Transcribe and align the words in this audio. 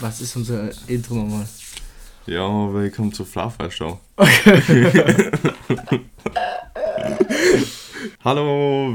Was 0.00 0.20
ist 0.20 0.36
unser 0.36 0.70
Intro 0.88 1.14
nochmal? 1.14 1.46
Ja, 2.26 2.46
willkommen 2.72 3.12
zur 3.12 3.24
Fluffer 3.24 3.70
Show. 3.70 3.98
Okay. 4.16 5.30
Hallo. 8.22 8.94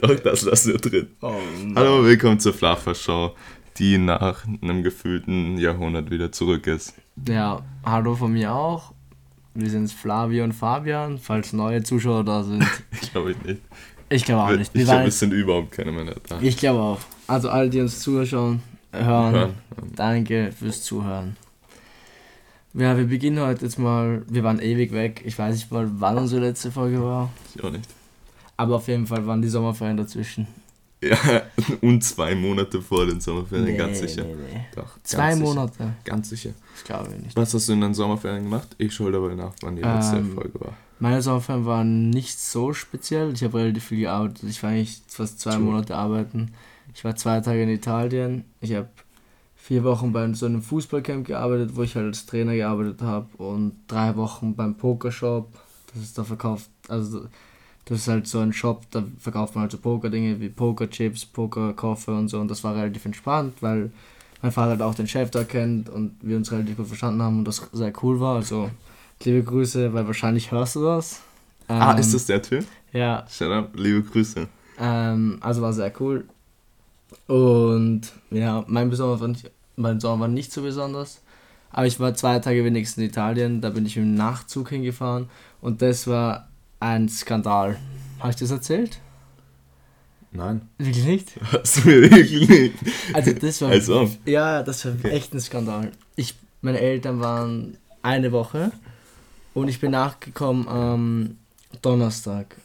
Doch, 0.00 0.20
das 0.20 0.42
lassen 0.42 0.72
wir 0.72 0.78
drin. 0.78 1.08
Oh, 1.20 1.34
Hallo, 1.76 2.02
willkommen 2.04 2.40
zur 2.40 2.54
Fluffer 2.54 2.94
Show, 2.94 3.34
die 3.76 3.98
nach 3.98 4.46
einem 4.62 4.82
gefühlten 4.82 5.58
Jahrhundert 5.58 6.10
wieder 6.10 6.32
zurück 6.32 6.66
ist. 6.68 6.94
Ja, 7.28 7.62
hallo 7.84 8.16
von 8.16 8.32
mir 8.32 8.54
auch. 8.54 8.94
Wir 9.52 9.68
sind 9.68 9.92
Flavio 9.92 10.44
und 10.44 10.52
Fabian, 10.52 11.18
falls 11.18 11.52
neue 11.52 11.82
Zuschauer 11.82 12.24
da 12.24 12.44
sind. 12.44 12.64
ich 13.02 13.12
glaube 13.12 13.34
nicht. 13.44 13.60
Ich 14.08 14.24
glaube 14.24 14.42
auch 14.42 14.56
nicht. 14.56 14.72
Wir 14.72 14.80
ich 14.82 14.88
glaube, 14.88 15.08
es 15.08 15.18
sind 15.18 15.32
überhaupt 15.32 15.72
keine 15.72 15.92
mehr 15.92 16.14
da. 16.28 16.40
Ich 16.40 16.56
glaube 16.56 16.80
auch. 16.80 17.00
Also 17.30 17.48
alle, 17.48 17.70
die 17.70 17.80
uns 17.80 18.00
zuschauen, 18.00 18.60
hören, 18.90 19.32
hören. 19.32 19.54
danke 19.94 20.50
fürs 20.50 20.82
Zuhören. 20.82 21.36
Ja, 22.74 22.96
wir 22.96 23.04
beginnen 23.04 23.38
heute 23.38 23.66
jetzt 23.66 23.78
mal. 23.78 24.24
Wir 24.28 24.42
waren 24.42 24.58
ewig 24.58 24.90
weg. 24.90 25.22
Ich 25.24 25.38
weiß 25.38 25.54
nicht 25.54 25.70
mal, 25.70 25.88
wann 26.00 26.18
unsere 26.18 26.40
letzte 26.40 26.72
Folge 26.72 27.00
war. 27.00 27.30
Ich 27.54 27.62
auch 27.62 27.70
nicht. 27.70 27.88
Aber 28.56 28.74
auf 28.74 28.88
jeden 28.88 29.06
Fall 29.06 29.24
waren 29.28 29.40
die 29.40 29.48
Sommerferien 29.48 29.96
dazwischen. 29.96 30.48
Ja, 31.00 31.16
und 31.82 32.02
zwei 32.02 32.34
Monate 32.34 32.82
vor 32.82 33.06
den 33.06 33.20
Sommerferien, 33.20 33.66
nee, 33.66 33.76
ganz 33.76 34.00
sicher. 34.00 34.24
Nee, 34.24 34.34
nee. 34.52 34.66
Doch, 34.74 34.98
zwei 35.04 35.36
Monate. 35.36 35.74
Sicher. 35.74 35.94
Ganz 36.04 36.30
sicher. 36.30 36.50
Ich 36.76 36.82
glaube 36.82 37.10
nicht. 37.10 37.36
Was 37.36 37.54
hast 37.54 37.68
du 37.68 37.74
in 37.74 37.80
den 37.80 37.94
Sommerferien 37.94 38.42
gemacht? 38.42 38.74
Ich 38.76 38.92
schaue 38.92 39.12
dabei 39.12 39.36
nach, 39.36 39.52
wann 39.62 39.76
die 39.76 39.82
letzte 39.82 40.16
ähm, 40.16 40.34
Folge 40.34 40.60
war. 40.60 40.72
Meine 40.98 41.22
Sommerferien 41.22 41.64
waren 41.64 42.10
nicht 42.10 42.40
so 42.40 42.72
speziell. 42.72 43.32
Ich 43.32 43.44
habe 43.44 43.58
relativ 43.58 43.84
viel 43.84 44.00
gearbeitet. 44.00 44.42
Ich 44.48 44.60
war 44.64 44.70
eigentlich 44.70 45.00
fast 45.06 45.38
zwei 45.38 45.52
True. 45.52 45.60
Monate 45.60 45.94
arbeiten. 45.94 46.52
Ich 46.94 47.04
war 47.04 47.16
zwei 47.16 47.40
Tage 47.40 47.62
in 47.62 47.68
Italien. 47.68 48.44
Ich 48.60 48.74
habe 48.74 48.88
vier 49.56 49.84
Wochen 49.84 50.12
bei 50.12 50.32
so 50.32 50.46
einem 50.46 50.62
Fußballcamp 50.62 51.26
gearbeitet, 51.26 51.70
wo 51.74 51.82
ich 51.82 51.94
halt 51.94 52.06
als 52.06 52.26
Trainer 52.26 52.54
gearbeitet 52.54 53.02
habe. 53.02 53.26
Und 53.38 53.72
drei 53.86 54.16
Wochen 54.16 54.54
beim 54.54 54.74
Pokershop. 54.74 55.48
Das 55.92 56.02
ist 56.02 56.18
da 56.18 56.24
verkauft. 56.24 56.70
Also, 56.88 57.26
das 57.84 57.98
ist 57.98 58.08
halt 58.08 58.26
so 58.26 58.38
ein 58.38 58.52
Shop, 58.52 58.82
da 58.90 59.02
verkauft 59.18 59.54
man 59.54 59.62
halt 59.62 59.72
so 59.72 59.78
Poker-Dinge 59.78 60.40
wie 60.40 60.48
Pokerchips, 60.48 61.26
Pokerkoffer 61.26 62.16
und 62.16 62.28
so. 62.28 62.38
Und 62.40 62.48
das 62.48 62.62
war 62.62 62.76
relativ 62.76 63.04
entspannt, 63.04 63.54
weil 63.60 63.90
mein 64.42 64.52
Vater 64.52 64.70
halt 64.70 64.82
auch 64.82 64.94
den 64.94 65.08
Chef 65.08 65.30
da 65.30 65.44
kennt 65.44 65.88
und 65.88 66.16
wir 66.20 66.36
uns 66.36 66.52
relativ 66.52 66.76
gut 66.76 66.86
verstanden 66.86 67.22
haben 67.22 67.38
und 67.38 67.44
das 67.46 67.68
sehr 67.72 67.92
cool 68.02 68.20
war. 68.20 68.36
Also 68.36 68.70
liebe 69.24 69.42
Grüße, 69.42 69.92
weil 69.92 70.06
wahrscheinlich 70.06 70.50
hörst 70.50 70.76
du 70.76 70.84
das. 70.84 71.20
Ähm, 71.68 71.82
ah, 71.82 71.92
ist 71.92 72.06
ähm, 72.06 72.12
das 72.12 72.26
der 72.26 72.42
Typ? 72.42 72.64
Ja. 72.92 73.26
Shut 73.28 73.50
up, 73.50 73.70
liebe 73.74 74.02
Grüße. 74.02 74.46
Ähm, 74.78 75.38
also 75.40 75.62
war 75.62 75.72
sehr 75.72 75.92
cool. 76.00 76.24
Und 77.26 78.02
ja, 78.30 78.64
mein, 78.66 78.92
Sommer 78.92 79.20
war 79.20 79.28
nicht, 79.28 79.50
mein 79.76 80.00
Sommer 80.00 80.22
war 80.22 80.28
nicht 80.28 80.52
so 80.52 80.62
besonders. 80.62 81.20
Aber 81.70 81.86
ich 81.86 82.00
war 82.00 82.14
zwei 82.14 82.38
Tage 82.40 82.64
wenigstens 82.64 82.98
in 82.98 83.08
Italien, 83.08 83.60
da 83.60 83.70
bin 83.70 83.86
ich 83.86 83.96
im 83.96 84.14
Nachtzug 84.14 84.70
hingefahren 84.70 85.28
und 85.60 85.82
das 85.82 86.06
war 86.06 86.48
ein 86.80 87.08
Skandal. 87.08 87.78
Habe 88.18 88.30
ich 88.30 88.36
das 88.36 88.50
erzählt? 88.50 89.00
Nein. 90.32 90.62
Wirklich 90.78 91.04
nicht? 91.04 91.40
Hast 91.52 91.78
du 91.78 91.88
mir 91.88 92.02
wirklich 92.02 92.48
nicht? 92.48 92.74
Also 93.12 93.32
das 93.32 93.60
war. 93.62 93.70
Also. 93.70 94.10
Ja, 94.24 94.62
das 94.62 94.84
war 94.84 94.92
okay. 94.94 95.10
echt 95.10 95.34
ein 95.34 95.40
Skandal. 95.40 95.92
Ich, 96.16 96.36
meine 96.60 96.80
Eltern 96.80 97.20
waren 97.20 97.76
eine 98.02 98.32
Woche 98.32 98.72
und 99.54 99.68
ich 99.68 99.80
bin 99.80 99.92
nachgekommen 99.92 100.68
am 100.68 101.36
Donnerstag. 101.82 102.56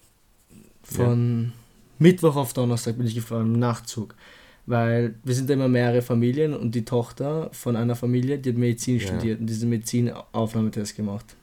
Von 0.84 1.44
ja. 1.46 1.65
Mittwoch 2.00 2.36
auf 2.36 2.54
Donnerstag 2.54 2.98
bin 2.98 3.08
ich 3.08 3.16
gefahren 3.16 3.54
im 3.54 3.60
Nachtzug. 3.60 4.16
Weil 4.68 5.16
wir 5.24 5.36
sind 5.36 5.50
immer 5.52 5.68
mehrere 5.68 6.02
Familien 6.02 6.56
und 6.56 6.74
die 6.74 6.86
Tochter 6.86 7.50
von 7.52 7.76
einer 7.76 7.96
Familie, 7.96 8.40
die 8.40 8.50
hat 8.50 8.58
Medizin 8.58 8.98
ja. 8.98 9.08
studiert 9.08 9.40
und 9.40 9.46
diesen 9.46 9.70
Medizinaufnahmetest 9.70 10.96
gemacht. 10.96 11.36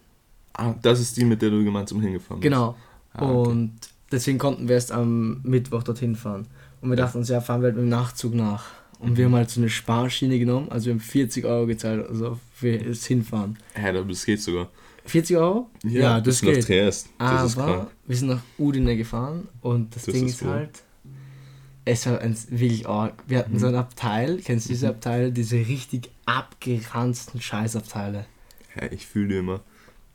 Ah, 0.54 0.75
das 0.82 1.00
ist 1.00 1.16
die, 1.16 1.25
mit 1.25 1.41
der 1.41 1.50
du 1.50 1.62
gemeinsam 1.62 2.00
hingefahren 2.00 2.41
bist. 2.41 2.50
Genau. 2.50 2.76
Ah, 3.15 3.31
okay. 3.31 3.50
Und 3.50 3.75
deswegen 4.10 4.38
konnten 4.38 4.66
wir 4.66 4.75
erst 4.75 4.91
am 4.91 5.41
Mittwoch 5.44 5.84
dorthin 5.84 6.16
fahren. 6.16 6.47
Und 6.81 6.91
wir 6.91 6.97
dachten 6.97 7.19
uns, 7.19 7.28
ja, 7.28 7.41
fahren 7.41 7.62
wir 7.62 7.66
halt 7.66 7.76
mit 7.76 7.84
dem 7.84 7.91
Nachzug 7.91 8.34
nach. 8.34 8.65
Und 8.99 9.12
mhm. 9.12 9.16
wir 9.16 9.25
haben 9.26 9.34
halt 9.34 9.50
so 9.50 9.60
eine 9.60 9.71
Sparschiene 9.71 10.38
genommen, 10.38 10.69
also 10.71 10.87
wir 10.87 10.93
haben 10.94 11.00
40 11.00 11.44
Euro 11.44 11.66
gezahlt, 11.66 12.09
also 12.09 12.38
für 12.55 12.78
das 12.78 13.05
Hinfahren. 13.06 13.56
Ja, 13.81 13.93
das 13.93 14.25
geht 14.25 14.41
sogar. 14.41 14.69
40 15.04 15.36
Euro? 15.36 15.70
Ja, 15.84 16.00
ja 16.00 16.20
das, 16.20 16.40
geht. 16.40 16.66
Triest. 16.66 17.08
Das 17.18 17.58
Aber 17.58 17.90
wir 18.06 18.16
sind 18.16 18.28
nach 18.28 18.42
Udine 18.58 18.96
gefahren 18.96 19.48
und 19.60 19.94
das, 19.94 20.04
das 20.04 20.14
Ding 20.14 20.26
ist, 20.26 20.42
ist 20.42 20.44
halt, 20.48 20.82
es 21.84 22.06
war 22.06 22.20
ein, 22.20 22.36
wirklich 22.48 22.88
arg. 22.88 23.14
Wir 23.26 23.38
hatten 23.40 23.54
mhm. 23.54 23.58
so 23.58 23.66
ein 23.66 23.74
Abteil, 23.74 24.38
kennst 24.38 24.66
du 24.66 24.72
diese 24.72 24.86
mhm. 24.86 24.92
Abteile, 24.92 25.32
diese 25.32 25.56
richtig 25.56 26.10
abgeranzten 26.26 27.40
Scheißabteile? 27.40 28.26
Ja, 28.76 28.92
ich 28.92 29.06
fühle 29.06 29.38
immer. 29.38 29.60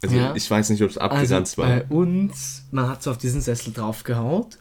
Also 0.04 0.16
ja. 0.16 0.36
ich 0.36 0.50
weiß 0.50 0.70
nicht, 0.70 0.82
ob 0.84 0.90
es 0.90 0.98
abgeranzt 0.98 1.58
also 1.60 1.62
war. 1.62 1.80
Bei 1.80 1.86
uns, 1.86 2.66
man 2.72 2.88
hat 2.88 3.04
so 3.04 3.12
auf 3.12 3.18
diesen 3.18 3.42
Sessel 3.42 3.74
draufgehaut 3.74 4.60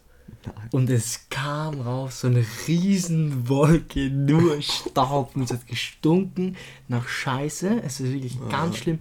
und 0.71 0.89
es 0.89 1.29
kam 1.29 1.81
raus 1.81 2.21
so 2.21 2.27
eine 2.27 2.45
Riesenwolke, 2.67 4.09
nur 4.09 4.61
Staub 4.61 5.35
und 5.35 5.43
es 5.43 5.51
hat 5.51 5.67
gestunken 5.67 6.55
nach 6.87 7.07
Scheiße. 7.07 7.81
Es 7.85 7.99
ist 7.99 8.11
wirklich 8.11 8.37
ah. 8.45 8.49
ganz 8.49 8.77
schlimm. 8.77 8.99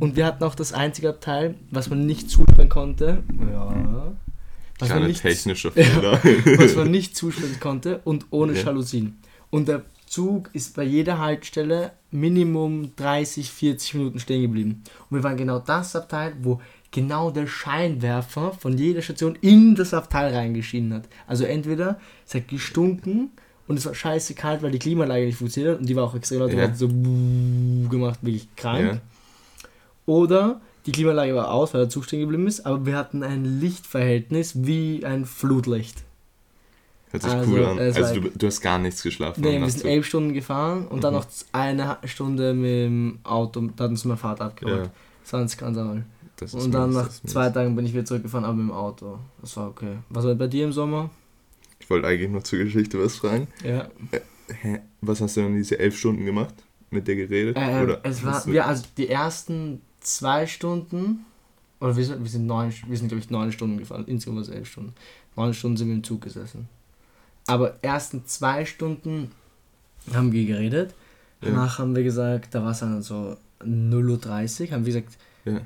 Und 0.00 0.16
wir 0.16 0.26
hatten 0.26 0.44
auch 0.44 0.54
das 0.54 0.72
einzige 0.72 1.08
Abteil, 1.08 1.54
was 1.70 1.90
man 1.90 2.06
nicht 2.06 2.30
zusperren 2.30 2.68
konnte. 2.68 3.22
Ja. 3.50 4.12
Was 4.78 4.88
Keine 4.88 5.00
man 5.00 5.08
nicht, 5.08 5.22
technische 5.22 5.70
Fehler. 5.72 6.20
Ja, 6.24 6.58
was 6.58 6.76
man 6.76 6.90
nicht 6.90 7.16
zusperren 7.16 7.58
konnte 7.58 8.00
und 8.04 8.26
ohne 8.30 8.52
ja. 8.52 8.64
Jalousien. 8.64 9.18
Und 9.50 9.68
der 9.68 9.82
Zug 10.06 10.50
ist 10.52 10.76
bei 10.76 10.84
jeder 10.84 11.18
Haltestelle 11.18 11.92
Minimum 12.10 12.94
30, 12.96 13.50
40 13.50 13.94
Minuten 13.94 14.20
stehen 14.20 14.42
geblieben. 14.42 14.82
Und 15.10 15.18
wir 15.18 15.24
waren 15.24 15.36
genau 15.36 15.58
das 15.58 15.96
Abteil, 15.96 16.34
wo 16.40 16.60
genau 16.90 17.30
der 17.30 17.46
Scheinwerfer 17.46 18.52
von 18.52 18.78
jeder 18.78 19.02
Station 19.02 19.36
in 19.40 19.74
das 19.74 19.92
Abteil 19.92 20.34
reingeschienen 20.34 20.94
hat. 20.94 21.08
Also 21.26 21.44
entweder 21.44 22.00
es 22.26 22.34
hat 22.34 22.48
gestunken 22.48 23.30
und 23.66 23.76
es 23.76 23.84
war 23.84 23.94
scheiße 23.94 24.34
kalt, 24.34 24.62
weil 24.62 24.70
die 24.70 24.78
Klimaanlage 24.78 25.26
nicht 25.26 25.36
funktioniert 25.36 25.74
hat 25.74 25.80
und 25.80 25.88
die 25.88 25.96
war 25.96 26.04
auch 26.04 26.14
extrem 26.14 26.40
laut, 26.40 26.52
die 26.52 26.60
hat 26.60 26.76
so 26.76 26.88
gemacht, 26.88 28.20
wirklich 28.22 28.48
krank. 28.56 28.94
Ja. 28.94 29.00
Oder 30.08 30.62
die 30.86 30.92
Klimaanlage 30.92 31.34
war 31.34 31.52
aus, 31.52 31.74
weil 31.74 31.82
der 31.82 31.90
Zug 31.90 32.06
stehen 32.06 32.20
geblieben 32.20 32.46
ist, 32.46 32.64
aber 32.64 32.86
wir 32.86 32.96
hatten 32.96 33.22
ein 33.22 33.60
Lichtverhältnis 33.60 34.54
wie 34.64 35.04
ein 35.04 35.26
Flutlicht. 35.26 36.02
Hört 37.10 37.24
sich 37.24 37.32
also, 37.32 37.52
cool 37.52 37.64
an. 37.66 37.78
Also 37.78 38.20
du, 38.20 38.30
du, 38.30 38.46
hast 38.46 38.62
gar 38.62 38.78
nichts 38.78 39.02
geschlafen. 39.02 39.42
Nee, 39.42 39.60
wir 39.60 39.68
sind 39.68 39.84
elf 39.84 40.06
Stunden 40.06 40.32
gefahren 40.32 40.86
und 40.88 40.96
mhm. 40.96 41.00
dann 41.02 41.12
noch 41.12 41.26
eine 41.52 41.98
Stunde 42.04 42.54
mit 42.54 42.70
dem 42.70 43.18
Auto, 43.22 43.60
da 43.76 43.84
hat 43.84 43.90
uns 43.90 44.06
mein 44.06 44.16
Vater 44.16 44.46
abgeholt. 44.46 44.86
Ja. 44.86 44.90
Das 45.22 45.32
war 45.34 45.40
ein 45.40 45.48
Skandal. 45.50 46.04
und 46.52 46.72
dann 46.72 46.92
nach 46.94 47.10
zwei 47.10 47.50
Tagen 47.50 47.76
bin 47.76 47.84
ich 47.84 47.92
wieder 47.92 48.06
zurückgefahren, 48.06 48.46
aber 48.46 48.54
mit 48.54 48.68
dem 48.68 48.72
Auto. 48.72 49.18
Das 49.42 49.54
war 49.58 49.68
okay. 49.68 49.98
Was 50.08 50.24
war 50.24 50.34
bei 50.36 50.46
dir 50.46 50.64
im 50.64 50.72
Sommer? 50.72 51.10
Ich 51.80 51.90
wollte 51.90 52.08
eigentlich 52.08 52.30
noch 52.30 52.44
zur 52.44 52.60
Geschichte 52.60 52.98
was 52.98 53.16
fragen. 53.16 53.46
Ja. 53.62 53.88
Äh, 54.10 54.20
hä? 54.62 54.78
Was 55.02 55.20
hast 55.20 55.36
du 55.36 55.42
dann 55.42 55.54
diese 55.54 55.78
elf 55.78 55.98
Stunden 55.98 56.24
gemacht? 56.24 56.54
Mit 56.88 57.06
der 57.06 57.16
geredet? 57.16 57.58
Äh, 57.58 57.82
oder 57.82 58.00
es 58.04 58.24
war, 58.24 58.48
ja, 58.48 58.64
also 58.64 58.84
die 58.96 59.08
ersten 59.10 59.82
zwei 60.16 60.46
Stunden, 60.46 61.24
oder 61.80 61.96
wir 61.96 62.04
sind, 62.04 62.22
wir 62.22 62.30
sind 62.30 62.46
neun, 62.46 62.72
wir 62.86 62.96
sind 62.96 63.08
glaube 63.08 63.22
ich 63.22 63.30
neun 63.30 63.52
Stunden 63.52 63.78
gefahren, 63.78 64.04
insgesamt 64.06 64.48
elf 64.48 64.70
Stunden. 64.70 64.94
Neun 65.36 65.54
Stunden 65.54 65.76
sind 65.76 65.88
wir 65.88 65.94
im 65.94 66.04
Zug 66.04 66.22
gesessen. 66.22 66.68
Aber 67.46 67.76
ersten 67.82 68.26
zwei 68.26 68.64
Stunden 68.64 69.30
haben 70.12 70.32
wir 70.32 70.44
geredet. 70.44 70.94
Danach 71.40 71.78
ja. 71.78 71.78
haben 71.78 71.94
wir 71.94 72.02
gesagt, 72.02 72.54
da 72.54 72.62
war 72.62 72.72
es 72.72 72.80
dann 72.80 73.02
so 73.02 73.36
0.30 73.60 74.66
Uhr, 74.66 74.72
haben 74.72 74.86
wir 74.86 74.92
gesagt, 74.92 75.16
ja. 75.44 75.60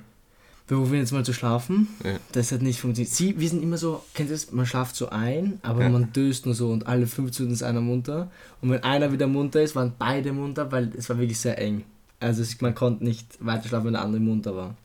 wir 0.69 0.77
probieren 0.77 1.01
jetzt 1.01 1.13
mal 1.13 1.25
zu 1.25 1.33
schlafen. 1.33 1.89
Ja. 2.05 2.19
Das 2.33 2.53
hat 2.53 2.63
nicht 2.63 2.81
funktioniert. 2.81 3.13
Sie, 3.13 3.41
wir 3.41 3.49
sind 3.49 3.63
immer 3.63 3.79
so, 3.79 4.05
kennt 4.15 4.29
ihr 4.29 4.35
das, 4.35 4.53
man 4.53 4.67
schlaft 4.67 4.97
so 4.97 5.09
ein, 5.09 5.59
aber 5.63 5.89
man 5.89 6.13
döst 6.13 6.45
nur 6.45 6.55
so 6.55 6.71
und 6.71 6.87
alle 6.87 7.07
fünf 7.07 7.33
Minuten 7.39 7.55
ist 7.55 7.63
einer 7.63 7.81
munter. 7.81 8.31
Und 8.61 8.71
wenn 8.71 8.83
einer 8.83 9.13
wieder 9.13 9.27
munter 9.27 9.63
ist, 9.63 9.75
waren 9.75 9.93
beide 9.99 10.33
munter, 10.33 10.71
weil 10.71 10.93
es 10.97 11.09
war 11.09 11.19
wirklich 11.19 11.39
sehr 11.39 11.59
eng. 11.59 11.85
Also 12.23 12.45
man 12.61 12.75
konnte 12.75 13.05
nicht 13.05 13.27
weiter 13.45 13.69
schlafen, 13.69 13.87
wenn 13.87 13.93
der 13.95 14.03
andere 14.03 14.21
munter 14.21 14.55
war. 14.55 14.77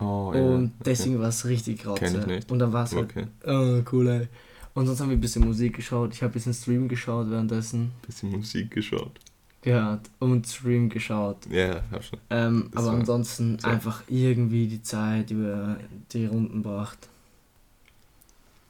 Oh, 0.00 0.32
und 0.34 0.72
deswegen 0.84 1.16
okay. 1.16 1.22
war 1.22 1.28
es 1.28 1.44
richtig 1.44 1.82
graus. 1.82 2.00
Und 2.48 2.58
dann 2.58 2.72
war 2.72 2.84
es 2.84 2.94
halt, 2.94 3.10
okay. 3.10 3.26
oh, 3.46 3.82
cool, 3.92 4.08
ey. 4.08 4.28
Und 4.74 4.86
sonst 4.86 5.00
haben 5.00 5.10
wir 5.10 5.16
ein 5.16 5.20
bisschen 5.20 5.44
Musik 5.44 5.76
geschaut. 5.76 6.14
Ich 6.14 6.22
habe 6.22 6.30
ein 6.30 6.34
bisschen 6.34 6.54
Stream 6.54 6.88
geschaut 6.88 7.30
währenddessen. 7.30 7.92
Bisschen 8.06 8.30
Musik 8.30 8.70
geschaut. 8.70 9.12
Gehört 9.60 10.10
und 10.18 10.46
Stream 10.46 10.88
geschaut. 10.88 11.46
Ja, 11.50 11.56
yeah, 11.56 11.82
hab 11.92 12.02
schon. 12.02 12.18
Ähm, 12.30 12.70
aber 12.74 12.90
ansonsten 12.90 13.58
so. 13.58 13.68
einfach 13.68 14.02
irgendwie 14.08 14.66
die 14.66 14.82
Zeit 14.82 15.30
über 15.30 15.76
die 16.12 16.24
Runden 16.24 16.62
bracht. 16.62 17.06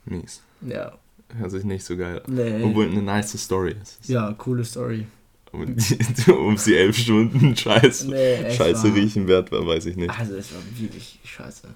Mies. 0.05 0.43
Ja. 0.61 0.93
Hört 1.35 1.51
sich 1.53 1.65
nicht 1.65 1.85
so 1.85 1.97
geil 1.97 2.21
an. 2.27 2.35
Nee. 2.35 2.63
Obwohl 2.63 2.91
eine 2.91 3.01
nice 3.01 3.39
Story 3.39 3.77
ist. 3.81 4.07
Ja, 4.09 4.35
coole 4.37 4.65
Story. 4.65 5.07
Um 5.53 5.77
die, 5.77 6.31
um 6.33 6.57
die 6.57 6.75
elf 6.75 6.97
Stunden 6.97 7.55
Scheiße, 7.55 8.09
nee, 8.09 8.51
Scheiße 8.51 8.89
war, 8.89 8.95
riechen 8.95 9.29
wert 9.29 9.53
war, 9.53 9.67
weiß 9.67 9.87
ich 9.87 9.97
nicht. 9.97 10.19
Also 10.19 10.35
es 10.35 10.53
war 10.53 10.63
wirklich 10.77 11.19
scheiße. 11.25 11.69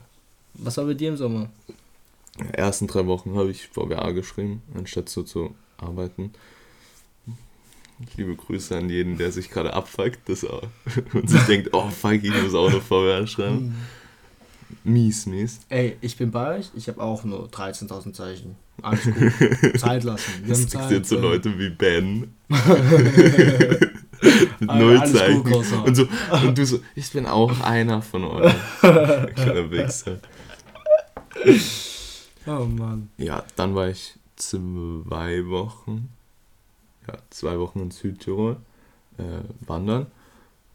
Was 0.55 0.77
war 0.79 0.87
bei 0.87 0.95
dir 0.95 1.11
im 1.11 1.17
Sommer? 1.17 1.51
ersten 2.53 2.87
drei 2.87 3.07
Wochen 3.07 3.37
habe 3.37 3.51
ich 3.51 3.69
VWA 3.69 4.11
geschrieben, 4.13 4.63
anstatt 4.75 5.09
so 5.09 5.23
zu 5.23 5.55
arbeiten. 5.79 6.33
liebe 8.17 8.35
Grüße 8.35 8.77
an 8.77 8.91
jeden, 8.91 9.17
der 9.19 9.33
sich 9.33 9.51
gerade 9.51 9.73
abfuckt 9.73 10.21
das 10.27 10.45
auch, 10.45 10.69
und 11.15 11.29
sich 11.29 11.43
denkt, 11.43 11.71
oh 11.73 11.89
fuck, 11.89 12.23
ich 12.23 12.43
muss 12.43 12.55
auch 12.55 12.71
noch 12.71 12.83
vorwärts 12.83 13.33
schreiben. 13.33 13.75
Mies, 14.85 15.27
mies. 15.27 15.61
Ey, 15.69 15.97
ich 16.01 16.17
bin 16.17 16.33
bei 16.33 16.59
euch, 16.59 16.71
ich 16.75 16.89
habe 16.89 17.01
auch 17.01 17.23
nur 17.23 17.47
13.000 17.49 18.13
Zeichen. 18.13 18.57
Alles 18.83 19.05
gut. 19.05 19.15
Zeit 19.81 20.05
lassen. 20.05 20.33
Wir 20.43 20.49
Das 20.51 20.61
haben 20.61 20.69
Zeit. 20.69 20.91
jetzt 20.91 21.09
so 21.09 21.17
äh. 21.17 21.21
Leute 21.21 21.59
wie 21.59 21.71
Ben. 21.71 22.35
Null 24.61 24.99
gut, 24.99 25.09
Zeichen. 25.09 25.45
Großer. 25.45 25.85
Und, 25.85 25.95
so, 25.95 26.09
und 26.33 26.57
du 26.59 26.67
so, 26.67 26.81
ich 26.95 27.11
bin 27.13 27.27
auch 27.27 27.61
einer 27.61 28.03
von 28.03 28.25
euch. 28.25 28.55
Kleiner 28.81 29.71
Wichser. 29.71 30.19
Oh 32.47 32.65
Mann. 32.65 33.11
Ja, 33.19 33.45
dann 33.57 33.75
war 33.75 33.89
ich 33.89 34.15
zwei 34.37 35.47
Wochen, 35.49 36.09
ja, 37.09 37.15
zwei 37.31 37.59
Wochen 37.59 37.81
in 37.81 37.91
Südtirol 37.91 38.57
äh, 39.19 39.23
wandern. 39.67 40.07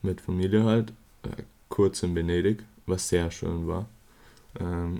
Mit 0.01 0.21
Familie 0.21 0.63
halt. 0.63 0.91
Äh, 1.23 1.43
kurz 1.69 2.03
in 2.03 2.15
Venedig, 2.15 2.63
was 2.85 3.07
sehr 3.07 3.31
schön 3.31 3.67
war. 3.67 3.85
Ähm, 4.59 4.99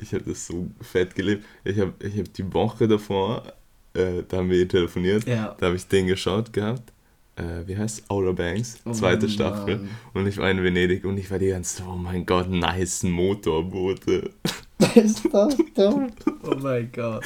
ich 0.00 0.12
habe 0.14 0.24
das 0.24 0.46
so 0.46 0.68
fett 0.80 1.14
gelebt. 1.14 1.44
Ich 1.64 1.78
habe 1.78 1.92
ich 2.00 2.18
hab 2.18 2.32
die 2.34 2.52
Woche 2.52 2.88
davor, 2.88 3.52
äh, 3.94 4.22
da 4.28 4.38
haben 4.38 4.50
wir 4.50 4.66
telefoniert, 4.68 5.26
Ja. 5.26 5.56
da 5.58 5.66
habe 5.66 5.76
ich 5.76 5.86
den 5.86 6.06
geschaut 6.06 6.52
gehabt. 6.52 6.92
Äh, 7.36 7.66
wie 7.66 7.76
heißt 7.78 8.10
Outer 8.10 8.34
Banks, 8.34 8.78
Oh 8.84 8.92
zweite 8.92 9.26
Mann. 9.26 9.30
Staffel. 9.34 9.80
Und 10.12 10.26
ich 10.26 10.36
war 10.36 10.50
in 10.50 10.62
Venedig 10.62 11.04
und 11.04 11.16
ich 11.16 11.30
war 11.30 11.38
die 11.38 11.48
ganze 11.48 11.76
Zeit, 11.78 11.86
oh 11.88 11.96
mein 11.96 12.26
Gott, 12.26 12.50
nice 12.50 13.02
Motorboote. 13.04 14.30
Ist 14.94 15.22
das 15.32 15.56
dumm? 15.74 16.10
Oh 16.42 16.54
mein 16.58 16.90
Gott. 16.90 17.22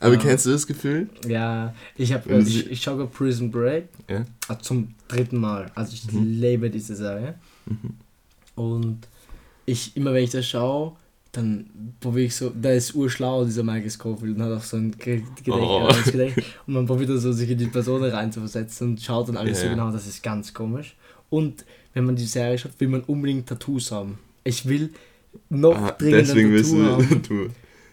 Aber 0.00 0.14
Ja. 0.14 0.20
kennst 0.20 0.46
du 0.46 0.50
das 0.50 0.66
Gefühl? 0.66 1.08
Ja, 1.28 1.74
ich 1.98 2.12
habe 2.14 2.28
Wenn 2.30 2.46
ich, 2.46 2.70
ich 2.70 2.80
schaue 2.82 3.06
Prison 3.06 3.50
Break 3.50 3.88
Ja. 4.08 4.24
ah, 4.48 4.58
zum 4.58 4.94
dritten 5.06 5.36
Mal. 5.38 5.70
Also 5.74 5.92
ich 5.92 6.10
Mhm. 6.10 6.40
liebe 6.40 6.70
diese 6.70 6.96
Serie. 6.96 7.34
Mhm. 7.66 7.94
Und 8.54 9.06
ich, 9.66 9.94
immer 9.96 10.12
wenn 10.14 10.24
ich 10.24 10.30
das 10.30 10.46
schaue, 10.48 10.96
dann 11.32 11.66
probiere 11.98 12.26
ich 12.26 12.36
so, 12.36 12.50
der 12.50 12.74
ist 12.76 12.94
urschlau, 12.94 13.44
dieser 13.44 13.62
Michael 13.62 13.88
Scofield, 13.90 14.36
und 14.36 14.42
hat 14.42 14.52
auch 14.52 14.62
so 14.62 14.76
ein 14.76 14.92
Ge- 14.98 15.22
Gedächtnis. 15.42 16.32
Oh. 16.36 16.42
Und 16.66 16.74
man 16.74 16.86
probiert 16.86 17.08
dann 17.10 17.18
so, 17.18 17.32
sich 17.32 17.48
in 17.50 17.56
die 17.58 17.66
Person 17.66 18.04
reinzuversetzen 18.04 18.90
und 18.90 19.00
schaut 19.02 19.28
dann 19.28 19.38
alles 19.38 19.58
Ja, 19.58 19.62
so 19.62 19.66
ja. 19.66 19.72
genau, 19.74 19.90
das 19.92 20.06
ist 20.06 20.22
ganz 20.22 20.52
komisch. 20.52 20.94
Und 21.30 21.64
wenn 21.94 22.04
man 22.04 22.16
die 22.16 22.24
Serie 22.26 22.58
schaut, 22.58 22.72
will 22.78 22.88
man 22.88 23.00
unbedingt 23.02 23.48
Tattoos 23.48 23.90
haben. 23.92 24.18
Ich 24.44 24.66
will 24.68 24.90
noch 25.48 25.74
Ah, 25.74 25.92
dringender 25.92 26.18
deswegen 26.24 26.48
ein 26.48 26.54
willst 26.54 26.70
Tattoo 26.72 26.82
du, 26.84 26.92
haben, 26.92 27.22
du. 27.28 27.48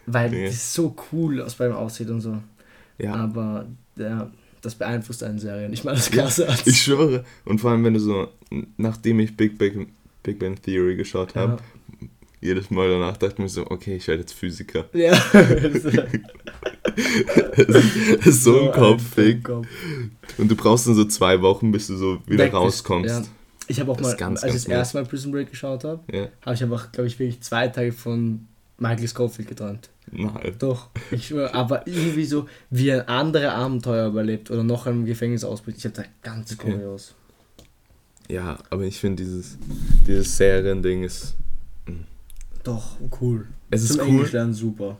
weil 0.07 0.33
Ja. 0.33 0.45
das 0.47 0.74
so 0.74 0.94
cool 1.13 1.41
aus 1.41 1.56
beim 1.56 1.71
aussieht 1.71 2.09
und 2.09 2.19
so. 2.21 2.38
Ja, 2.97 3.13
Aber 3.13 3.65
ja, 3.95 4.30
das 4.62 4.75
beeinflusst 4.75 5.24
eine 5.24 5.39
Serie. 5.39 5.69
Nicht 5.69 5.86
mal 5.86 5.95
das 5.95 6.12
Klasse 6.12 6.50
als. 6.50 6.68
ich 6.68 6.81
schwöre. 6.81 7.24
Und 7.45 7.62
vor 7.62 7.71
allem, 7.71 7.86
wenn 7.86 7.94
du 7.94 8.01
so, 8.01 8.27
nachdem 8.75 9.21
ich 9.21 9.38
Big 9.38 9.57
Bang, 9.57 9.88
Big 10.24 10.39
Bang 10.39 10.62
Theory 10.62 10.97
geschaut 10.97 11.36
habe, 11.36 11.53
ja. 12.01 12.07
Jedes 12.41 12.69
Mal 12.71 12.89
danach 12.89 13.18
dachte 13.18 13.33
ich 13.33 13.39
mir 13.39 13.50
so, 13.50 13.65
okay, 13.69 13.95
ich 13.97 14.07
werde 14.07 14.21
jetzt 14.21 14.33
Physiker. 14.33 14.86
ja. 14.94 15.12
das 17.57 18.25
ist 18.25 18.44
so, 18.44 18.59
im 18.68 18.71
Kopf, 18.71 19.01
ein 19.18 19.25
Fick. 19.25 19.44
Kopf. 19.44 19.68
Und 20.38 20.50
du 20.50 20.56
brauchst 20.56 20.88
dann 20.88 20.95
so 20.95 21.06
zwei 21.06 21.41
Wochen, 21.41 21.71
bis 21.71 21.88
du 21.88 21.97
so 21.97 22.19
wieder 22.27 22.45
bist, 22.45 22.56
rauskommst. 22.56 23.09
ja. 23.09 23.24
Ich 23.68 23.80
habe 23.80 23.91
auch 23.91 23.97
Das 23.97 24.07
mal, 24.07 24.18
ganz, 24.18 24.44
als 24.44 24.51
ganz 24.53 24.63
ich 24.63 24.68
das 24.68 24.77
erste 24.77 24.97
Mal 24.97 25.06
Prison 25.06 25.31
Break 25.31 25.50
geschaut 25.51 25.83
habe, 25.83 26.01
Ja. 26.12 26.27
habe 26.41 26.56
ich 26.56 26.63
einfach, 26.63 26.91
glaube 26.91 27.07
ich, 27.07 27.19
wirklich 27.19 27.41
zwei 27.41 27.68
Tage 27.68 27.91
von 27.91 28.47
Michael 28.80 29.07
Scofield 29.07 29.47
geträumt. 29.47 29.89
Nein. 30.12 30.56
Doch, 30.57 30.88
ich 31.12 31.31
aber 31.36 31.86
irgendwie 31.86 32.25
so, 32.25 32.47
wie 32.71 32.91
ein 32.91 33.07
anderer 33.07 33.53
Abenteuer 33.53 34.07
überlebt 34.07 34.50
oder 34.50 34.63
noch 34.63 34.88
einem 34.88 35.06
Gefängnis 35.06 35.44
ausbricht. 35.44 35.77
Ich 35.77 35.86
habe 35.86 35.94
da 35.95 36.03
ganz 36.24 36.53
Okay. 36.53 36.71
kurios. 36.71 37.13
Ja, 38.27 38.57
aber 38.71 38.83
ich 38.86 38.97
finde 38.97 39.24
dieses, 39.24 39.57
dieses 40.07 40.36
Seriending 40.36 41.03
ist, 41.03 41.36
Doch, 42.64 42.98
cool. 43.22 43.48
es 43.72 43.84
ist 43.84 43.94
Zum 43.94 44.02
cool. 44.02 44.08
Englisch 44.08 44.32
lernen 44.34 44.54
super. 44.54 44.98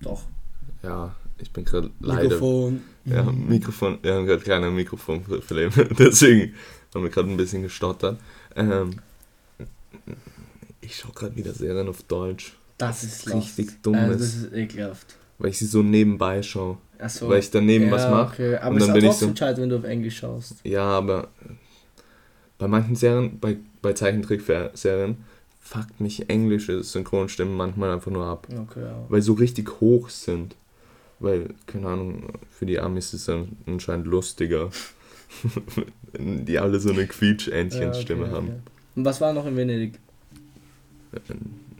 Doch. 0.00 0.22
Ja, 0.82 1.14
ich 1.38 1.50
bin 1.50 1.64
gerade 1.64 1.90
leider 2.00 2.22
Mikrofon. 2.24 2.82
Ja. 3.04 3.22
Mikrofon, 3.24 3.98
wir 4.02 4.14
haben 4.14 4.26
gerade 4.26 4.42
kleine 4.42 4.70
Mikrofonprobleme, 4.70 5.72
deswegen 5.98 6.54
haben 6.94 7.02
wir 7.02 7.10
gerade 7.10 7.28
ein 7.30 7.36
bisschen 7.36 7.62
gestottert. 7.62 8.18
Ähm, 8.54 9.00
ich 10.80 10.96
schaue 10.96 11.12
gerade 11.12 11.36
wieder 11.36 11.52
Serien 11.52 11.88
auf 11.88 12.02
Deutsch, 12.04 12.54
Das 12.76 13.02
ist 13.04 13.32
richtig 13.34 13.82
dumm 13.82 13.94
Also, 13.96 14.12
ist. 14.14 14.20
das 14.22 14.34
ist 14.44 14.52
ekelhaft. 14.52 15.16
weil 15.38 15.50
ich 15.50 15.58
sie 15.58 15.66
so 15.66 15.82
nebenbei 15.82 16.42
schaue. 16.42 16.78
Achso. 16.98 17.28
Weil 17.28 17.38
ich 17.40 17.50
daneben 17.50 17.90
was 17.90 18.08
mache. 18.10 18.32
Okay. 18.34 18.56
Aber 18.56 18.74
und 18.74 18.80
es 18.80 18.86
dann 18.86 18.96
ist 18.96 19.00
bin 19.02 19.08
auch 19.08 19.12
ich 19.12 19.18
so- 19.18 19.26
trotzdem 19.26 19.36
schade, 19.36 19.62
wenn 19.62 19.68
du 19.68 19.76
auf 19.78 19.84
Englisch 19.84 20.18
schaust. 20.18 20.56
Ja, 20.64 20.82
aber 20.84 21.28
bei 22.58 22.66
manchen 22.68 22.96
Serien, 22.96 23.38
bei, 23.38 23.56
bei 23.82 23.92
Zeichentrickserien, 23.92 25.16
fuckt 25.60 26.00
mich 26.00 26.28
englische 26.30 26.82
Synchronstimmen 26.82 27.54
manchmal 27.56 27.90
einfach 27.92 28.10
nur 28.10 28.24
ab. 28.26 28.46
Okay, 28.50 28.82
ja. 28.82 29.04
Weil 29.08 29.22
so 29.22 29.34
richtig 29.34 29.80
hoch 29.80 30.08
sind. 30.08 30.56
Weil, 31.20 31.54
keine 31.66 31.88
Ahnung, 31.88 32.32
für 32.50 32.64
die 32.66 32.78
Amis 32.78 33.06
ist 33.12 33.20
es 33.20 33.26
dann 33.26 33.56
anscheinend 33.66 34.06
lustiger. 34.06 34.70
die 36.18 36.58
alle 36.58 36.80
so 36.80 36.90
eine 36.90 37.06
Quietsch-Entchen-Stimme 37.06 38.22
Ja, 38.22 38.26
okay, 38.28 38.36
haben. 38.36 38.48
okay. 38.48 38.58
Und 38.96 39.04
was 39.04 39.20
war 39.20 39.32
noch 39.32 39.46
in 39.46 39.56
Venedig? 39.56 39.98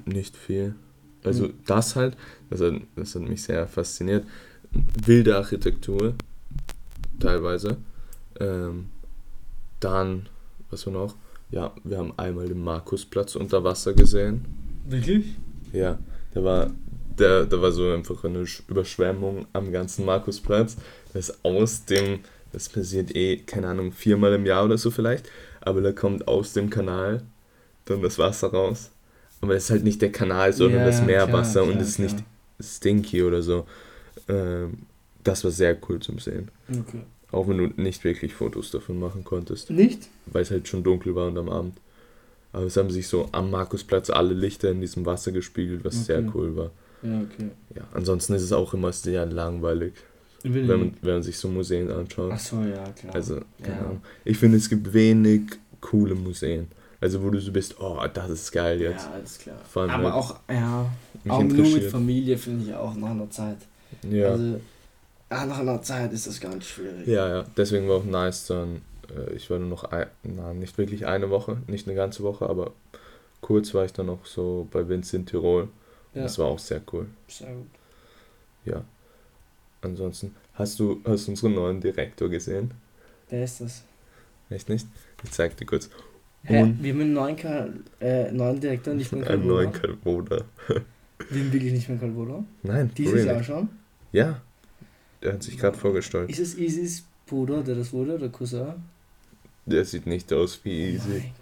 Nicht 0.04 0.36
viel. 0.36 0.75
Also 1.25 1.44
Hm. 1.46 1.54
das 1.66 1.96
halt, 1.96 2.16
das 2.50 2.60
hat, 2.60 2.75
das 2.96 3.14
hat 3.14 3.22
mich 3.22 3.42
sehr 3.42 3.66
fasziniert. 3.66 4.26
Wilde 5.04 5.36
Architektur, 5.36 6.14
teilweise. 7.19 7.78
Ähm, 8.38 8.86
dann, 9.80 10.28
was 10.70 10.86
war 10.86 10.92
noch? 10.92 11.14
Ja, 11.50 11.74
wir 11.84 11.98
haben 11.98 12.12
einmal 12.18 12.48
den 12.48 12.62
Markusplatz 12.62 13.34
unter 13.36 13.64
Wasser 13.64 13.94
gesehen. 13.94 14.44
Wirklich? 14.86 15.26
Ja, 15.72 15.98
da 16.34 16.44
war, 16.44 16.70
da, 17.16 17.44
da 17.44 17.60
war 17.62 17.72
so 17.72 17.90
einfach 17.90 18.22
eine 18.24 18.40
Sch- 18.44 18.62
Überschwemmung 18.68 19.46
am 19.52 19.72
ganzen 19.72 20.04
Markusplatz. 20.04 20.76
Das 21.12 21.30
ist 21.30 21.44
aus 21.44 21.84
dem, 21.86 22.20
das 22.52 22.68
passiert 22.68 23.14
eh, 23.16 23.38
keine 23.38 23.68
Ahnung, 23.68 23.92
viermal 23.92 24.34
im 24.34 24.44
Jahr 24.46 24.64
oder 24.64 24.76
so 24.78 24.90
vielleicht, 24.90 25.28
aber 25.60 25.80
da 25.80 25.92
kommt 25.92 26.28
aus 26.28 26.52
dem 26.52 26.68
Kanal 26.70 27.22
dann 27.86 28.02
das 28.02 28.18
Wasser 28.18 28.48
raus. 28.48 28.90
Aber 29.40 29.54
es 29.54 29.64
ist 29.64 29.70
halt 29.70 29.84
nicht 29.84 30.02
der 30.02 30.12
Kanal, 30.12 30.52
sondern 30.52 30.80
Ja, 30.80 30.86
das 30.86 31.00
Meerwasser 31.00 31.62
klar, 31.62 31.74
und 31.74 31.80
es 31.80 31.88
ist 31.90 31.98
nicht 31.98 32.16
klar. 32.16 32.26
stinky 32.60 33.22
oder 33.22 33.40
so. 33.40 33.66
Ähm, 34.28 34.78
das 35.24 35.44
war 35.44 35.50
sehr 35.50 35.76
cool 35.88 36.00
zum 36.00 36.18
Sehen. 36.18 36.50
Okay. 36.70 37.02
Auch 37.30 37.47
wenn 37.49 37.58
du 37.58 37.66
nicht 37.82 38.04
wirklich 38.04 38.32
Fotos 38.35 38.70
davon 38.70 38.99
machen 38.99 39.23
konntest, 39.25 39.70
Nicht? 39.70 40.08
weil 40.26 40.42
es 40.42 40.50
halt 40.50 40.66
schon 40.66 40.82
dunkel 40.82 41.14
war 41.14 41.26
und 41.28 41.37
am 41.37 41.49
Abend. 41.50 41.78
Aber 42.52 42.64
es 42.64 42.76
haben 42.78 42.90
sich 42.90 43.06
so 43.06 43.28
am 43.32 43.50
Markusplatz 43.50 44.08
alle 44.08 44.32
Lichter 44.32 44.70
in 44.70 44.80
diesem 44.80 45.04
Wasser 45.04 45.32
gespiegelt, 45.32 45.85
was 45.85 46.06
sehr 46.06 46.20
Okay. 46.20 46.30
cool 46.35 46.56
war. 46.56 46.70
Ja, 47.02 47.20
okay. 47.20 47.50
Ja, 47.76 47.82
ansonsten 47.92 48.32
ist 48.32 48.42
es 48.42 48.52
auch 48.52 48.73
immer 48.73 48.92
sehr 48.92 49.26
langweilig, 49.26 49.92
wenn 50.42 50.66
man, 50.66 50.94
wenn 51.02 51.14
man 51.14 51.23
sich 51.23 51.37
so 51.37 51.49
Museen 51.49 51.90
anschaut. 51.90 52.32
Achso, 52.32 52.62
ja, 52.62 52.82
klar. 52.92 53.14
Also, 53.14 53.40
keine 53.62 53.76
Ja. 53.78 53.97
Ich 54.25 54.38
finde, 54.38 54.56
es 54.56 54.68
gibt 54.68 54.92
wenig 54.92 55.42
coole 55.80 56.14
Museen. 56.14 56.68
Also, 57.00 57.23
wo 57.23 57.30
du 57.30 57.38
so 57.40 57.52
bist, 57.52 57.76
oh, 57.78 58.00
das 58.12 58.30
ist 58.30 58.50
geil 58.50 58.80
jetzt. 58.80 59.04
Ja, 59.04 59.12
alles 59.12 59.38
klar. 59.38 59.58
Allem 59.75 59.90
Aber 59.90 60.04
halt 60.04 60.14
auch, 60.14 60.37
ja, 60.50 60.90
auch 61.28 61.42
nur 61.44 61.66
mit. 61.68 61.85
Familie 61.85 62.37
finde 62.38 62.64
ich 62.64 62.75
auch 62.75 62.94
nach 62.97 63.11
einer 63.11 63.30
Zeit. 63.30 63.58
Ja. 64.11 64.30
Also, 64.30 64.44
ja, 64.44 64.61
nach 65.30 65.58
einer 65.58 65.82
Zeit 65.82 66.12
ist 66.12 66.26
das 66.26 66.40
ganz 66.40 66.64
schwierig. 66.66 67.06
ja, 67.06 67.28
ja. 67.28 67.44
Deswegen 67.56 67.88
war 67.88 67.97
auch 67.97 68.04
nice 68.04 68.47
dann. 68.47 68.82
Äh, 69.14 69.35
ich 69.35 69.50
war 69.50 69.58
nur 69.58 69.68
noch, 69.68 69.85
ein, 69.85 70.06
na, 70.23 70.52
nicht 70.54 70.76
wirklich 70.78 71.06
eine 71.06 71.30
Woche, 71.30 71.58
nicht 71.66 71.87
eine 71.87 71.97
ganze 71.97 72.23
Woche, 72.23 72.49
aber 72.49 72.73
kurz 73.40 73.75
war 73.75 73.85
ich 73.85 73.92
dann 73.92 74.06
noch 74.06 74.25
so 74.26 74.66
bei 74.70 74.88
Vince 74.88 75.16
in 75.16 75.26
Tirol. 75.26 75.68
Ja, 76.14 76.23
Das 76.23 76.38
war 76.38 76.47
auch 76.47 76.58
sehr 76.58 76.80
cool. 76.92 77.06
sehr 77.28 77.52
gut. 77.52 77.66
Ja. 78.64 78.85
Ansonsten, 79.82 80.35
hast 80.54 80.78
du, 80.80 81.00
hast 81.04 81.26
du 81.26 81.30
unseren 81.32 81.54
neuen 81.54 81.80
Direktor 81.80 82.28
gesehen? 82.28 82.73
Wer 83.30 83.44
ist 83.44 83.61
das? 83.61 83.85
Echt 84.50 84.68
nicht? 84.68 84.87
Ich 85.23 85.30
zeig 85.30 85.56
dir 85.56 85.66
kurz. 85.66 85.88
Hä? 86.44 86.62
Und- 86.62 86.82
Wir 86.82 86.92
haben 86.92 87.00
einen 87.02 87.12
neuen, 87.12 87.37
Kal 87.37 87.75
äh, 88.00 88.32
neuen 88.32 88.58
Direktor, 88.61 88.94
nicht 88.94 89.12
mehr 89.12 89.28
Einen 89.28 89.47
neuen. 89.47 89.73
Kalboda. 89.73 90.44
Wir 91.28 91.40
haben 91.42 91.52
wirklich 91.52 91.73
nicht 91.73 91.88
mehr 91.88 91.99
Calvola. 91.99 92.42
Nein, 92.62 92.90
Dieses 92.97 93.14
really. 93.14 93.26
Jahr 93.28 93.42
schon. 93.44 93.68
Ja. 94.12 94.40
Der 95.22 95.32
hat 95.34 95.42
sich 95.42 95.58
gerade 95.58 95.76
vorgestellt. 95.76 96.30
Ist 96.30 96.38
es 96.38 96.56
Isis 96.56 97.04
Bruder, 97.26 97.62
der 97.62 97.75
das 97.75 97.92
wurde, 97.92 98.14
oder 98.14 98.28
Cousin? 98.28 98.75
Der 99.66 99.84
sieht 99.84 100.06
nicht 100.06 100.32
aus 100.32 100.60
wie 100.64 100.92
Easy. 100.94 101.08
Mein 101.08 101.32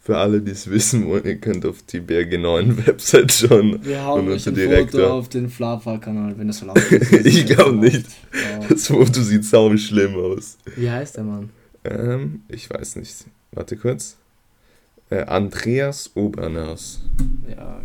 Für 0.00 0.18
alle, 0.18 0.40
die 0.40 0.52
es 0.52 0.68
wissen 0.70 1.06
wollen, 1.08 1.24
ihr 1.24 1.36
könnt 1.38 1.64
auf 1.66 1.82
die 1.82 2.00
BRG9 2.00 2.86
Website 2.86 3.32
schauen. 3.32 3.84
Wir 3.84 4.04
hauen 4.04 4.28
euch 4.28 4.46
ein 4.46 4.54
Direktor. 4.54 5.00
Foto 5.00 5.18
auf 5.18 5.28
den 5.30 5.48
Flava-Kanal, 5.48 6.38
wenn 6.38 6.46
das 6.46 6.60
erlaubt 6.60 6.80
ist. 6.92 7.26
Ich 7.26 7.46
glaub 7.46 7.74
nicht. 7.74 8.06
Ja. 8.32 8.68
Das 8.68 8.86
Foto 8.86 9.22
sieht 9.22 9.44
sau 9.44 9.74
schlimm 9.76 10.14
aus. 10.14 10.58
Wie 10.76 10.90
heißt 10.90 11.16
der 11.16 11.24
Mann? 11.24 11.50
Ähm, 11.84 12.42
ich 12.48 12.68
weiß 12.70 12.96
nicht. 12.96 13.24
Warte 13.52 13.76
kurz. 13.76 14.16
Äh, 15.10 15.22
Andreas 15.24 16.10
Oberners. 16.14 17.00
Ja, 17.48 17.82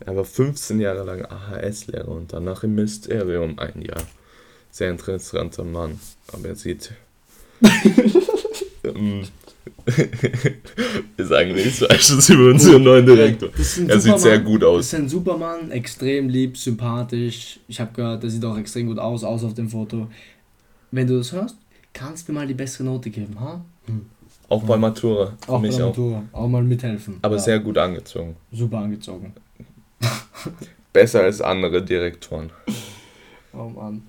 Er 0.00 0.16
war 0.16 0.24
15 0.24 0.80
Jahre 0.80 1.04
lang 1.04 1.24
AHS-Lehrer 1.24 2.08
und 2.08 2.32
danach 2.32 2.62
im 2.64 2.74
Ministerium 2.74 3.58
ein 3.58 3.82
Jahr. 3.82 4.02
sehr 4.70 4.90
interessanter 4.90 5.64
Mann. 5.64 5.98
Aber 6.32 6.48
er 6.48 6.56
sieht. 6.56 6.92
Wir 11.16 11.26
sagen 11.26 11.52
nichts 11.54 11.78
Falsches 11.78 12.28
über 12.28 12.50
unseren 12.50 12.82
neuen 12.82 13.06
Direktor. 13.06 13.48
Er 13.56 13.64
sieht 13.64 13.88
Superman. 14.02 14.18
sehr 14.18 14.38
gut 14.38 14.62
Das 14.62 14.68
aus. 14.68 14.80
ist 14.86 14.94
ein 14.94 15.08
Supermann, 15.08 15.70
extrem 15.70 16.28
lieb, 16.28 16.56
sympathisch. 16.56 17.58
Ich 17.68 17.80
habe 17.80 17.92
gehört, 17.94 18.22
der 18.22 18.30
sieht 18.30 18.44
auch 18.44 18.56
extrem 18.58 18.86
gut 18.86 18.98
aus, 18.98 19.24
aus 19.24 19.44
auf 19.44 19.54
dem 19.54 19.68
Foto. 19.68 20.08
Wenn 20.90 21.06
du 21.06 21.18
das 21.18 21.32
hörst, 21.32 21.56
kannst 21.92 22.28
du 22.28 22.32
mir 22.32 22.40
mal 22.40 22.46
die 22.46 22.54
bessere 22.54 22.84
Note 22.84 23.10
geben, 23.10 23.38
ha? 23.40 23.64
Auch 24.48 24.62
bei 24.64 24.76
Matura. 24.76 25.34
Auch 25.46 25.60
bei 25.60 25.68
der 25.68 25.76
auch. 25.84 25.88
Matura. 25.88 26.22
Auch 26.32 26.48
mal 26.48 26.62
mithelfen. 26.62 27.16
Aber 27.22 27.36
Ja, 27.36 27.42
sehr 27.42 27.58
gut 27.58 27.76
angezogen. 27.78 28.36
Super 28.52 28.78
angezogen. 28.78 29.32
Besser 30.92 31.22
als 31.22 31.40
andere 31.40 31.82
Direktoren. 31.82 32.50
Oh 33.52 33.68
Mann. 33.68 34.02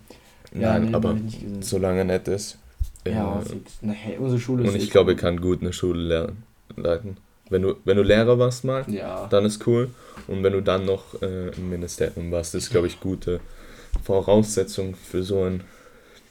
Nein, 0.51 0.85
nee, 0.85 0.93
aber 0.93 1.13
nicht 1.13 1.39
solange 1.61 1.99
er 1.99 2.05
nett 2.05 2.27
ist. 2.27 2.57
Ja, 3.05 3.39
äh, 3.39 3.45
fix. 3.45 3.77
Na, 3.81 3.93
hey, 3.93 4.17
unsere 4.17 4.39
Schule 4.39 4.63
ist 4.63 4.69
und 4.69 4.75
ich 4.75 4.89
glaube, 4.89 5.11
er 5.11 5.17
kann 5.17 5.39
gut 5.41 5.61
eine 5.61 5.73
Schule 5.73 6.33
leiten. 6.75 7.17
Wenn 7.49 7.63
du, 7.63 7.75
wenn 7.83 7.97
du 7.97 8.03
Lehrer 8.03 8.37
warst 8.37 8.63
mal, 8.63 8.85
Ja. 8.87 9.27
dann 9.27 9.45
ist 9.45 9.65
cool. 9.67 9.89
Und 10.27 10.43
wenn 10.43 10.53
du 10.53 10.61
dann 10.61 10.85
noch 10.85 11.19
äh, 11.21 11.49
im 11.49 11.69
Ministerium 11.69 12.31
warst, 12.31 12.53
ist, 12.55 12.69
glaube 12.69 12.87
ich, 12.87 12.99
gute 12.99 13.39
Voraussetzung 14.03 14.95
für 14.95 15.23
so 15.23 15.43
einen 15.43 15.63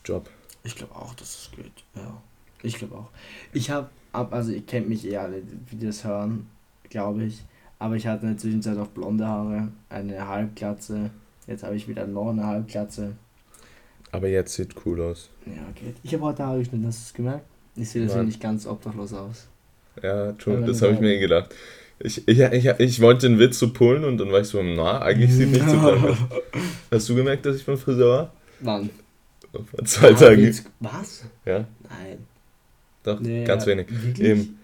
Job. 0.04 0.28
Ich 0.62 0.76
glaube 0.76 0.94
auch, 0.94 1.14
dass 1.14 1.28
es 1.28 1.50
geht. 1.56 1.72
Ja. 1.96 2.22
Ich 2.62 2.76
glaube 2.76 2.96
auch. 2.96 3.08
Ich 3.52 3.70
habe, 3.70 3.88
also 4.12 4.52
ihr 4.52 4.62
kennt 4.62 4.88
mich 4.88 5.06
eh 5.06 5.16
alle, 5.16 5.42
wie 5.70 5.84
das 5.86 6.04
hören, 6.04 6.48
glaube 6.90 7.24
ich. 7.24 7.42
Aber 7.78 7.94
ich 7.96 8.06
hatte 8.06 8.22
in 8.26 8.32
der 8.32 8.38
Zwischenzeit 8.38 8.76
auch 8.78 8.88
blonde 8.88 9.26
Haare, 9.26 9.68
eine 9.88 10.26
Halbglatze. 10.26 11.10
Jetzt 11.46 11.62
habe 11.62 11.76
ich 11.76 11.88
wieder 11.88 12.06
noch 12.06 12.30
eine 12.30 12.44
Halbglatze. 12.46 13.12
Aber 14.10 14.28
jetzt 14.28 14.54
sieht 14.54 14.74
cool 14.84 15.00
aus. 15.00 15.28
Ja, 15.46 15.52
geht. 15.74 15.96
Ich 16.02 16.12
habe 16.14 16.24
heute 16.24 16.44
Haare 16.44 16.58
geschnitten, 16.60 16.86
hast 16.86 16.98
du 16.98 17.02
es 17.06 17.14
gemerkt? 17.14 17.44
Ich 17.76 17.90
sehe 17.90 18.02
deswegen 18.04 18.26
nicht 18.26 18.40
ganz 18.40 18.66
obdachlos 18.66 19.12
aus. 19.12 19.46
Ja, 20.02 20.28
Aber 20.30 20.60
das 20.66 20.82
habe 20.82 20.94
ich 20.94 21.00
mir 21.00 21.18
gedacht. 21.18 21.54
Ich, 22.00 22.26
ich, 22.28 22.38
ich, 22.40 22.66
ich 22.78 23.00
wollte 23.00 23.28
den 23.28 23.38
Witz 23.38 23.58
so 23.58 23.72
pullen 23.72 24.04
und 24.04 24.18
dann 24.18 24.30
war 24.32 24.40
ich 24.40 24.46
so, 24.48 24.62
na, 24.62 25.00
eigentlich 25.02 25.32
sieht 25.32 25.50
nicht 25.50 25.68
so 25.68 25.76
krank 25.78 26.04
aus. 26.04 26.16
Hast 26.90 27.08
du 27.08 27.14
gemerkt, 27.16 27.44
dass 27.44 27.56
ich 27.56 27.66
beim 27.66 27.76
Friseur 27.76 28.08
war? 28.08 28.32
Wann? 28.60 28.90
Vor 29.52 29.84
zwei 29.84 30.10
Ah, 30.10 30.14
Tagen. 30.14 30.56
Was? 30.80 31.24
Ja, 31.44 31.64
Nein. 31.88 32.18
Doch, 33.08 33.20
Nee, 33.20 33.44
ganz 33.44 33.66
wenig. 33.66 33.86
Eben. 34.18 34.58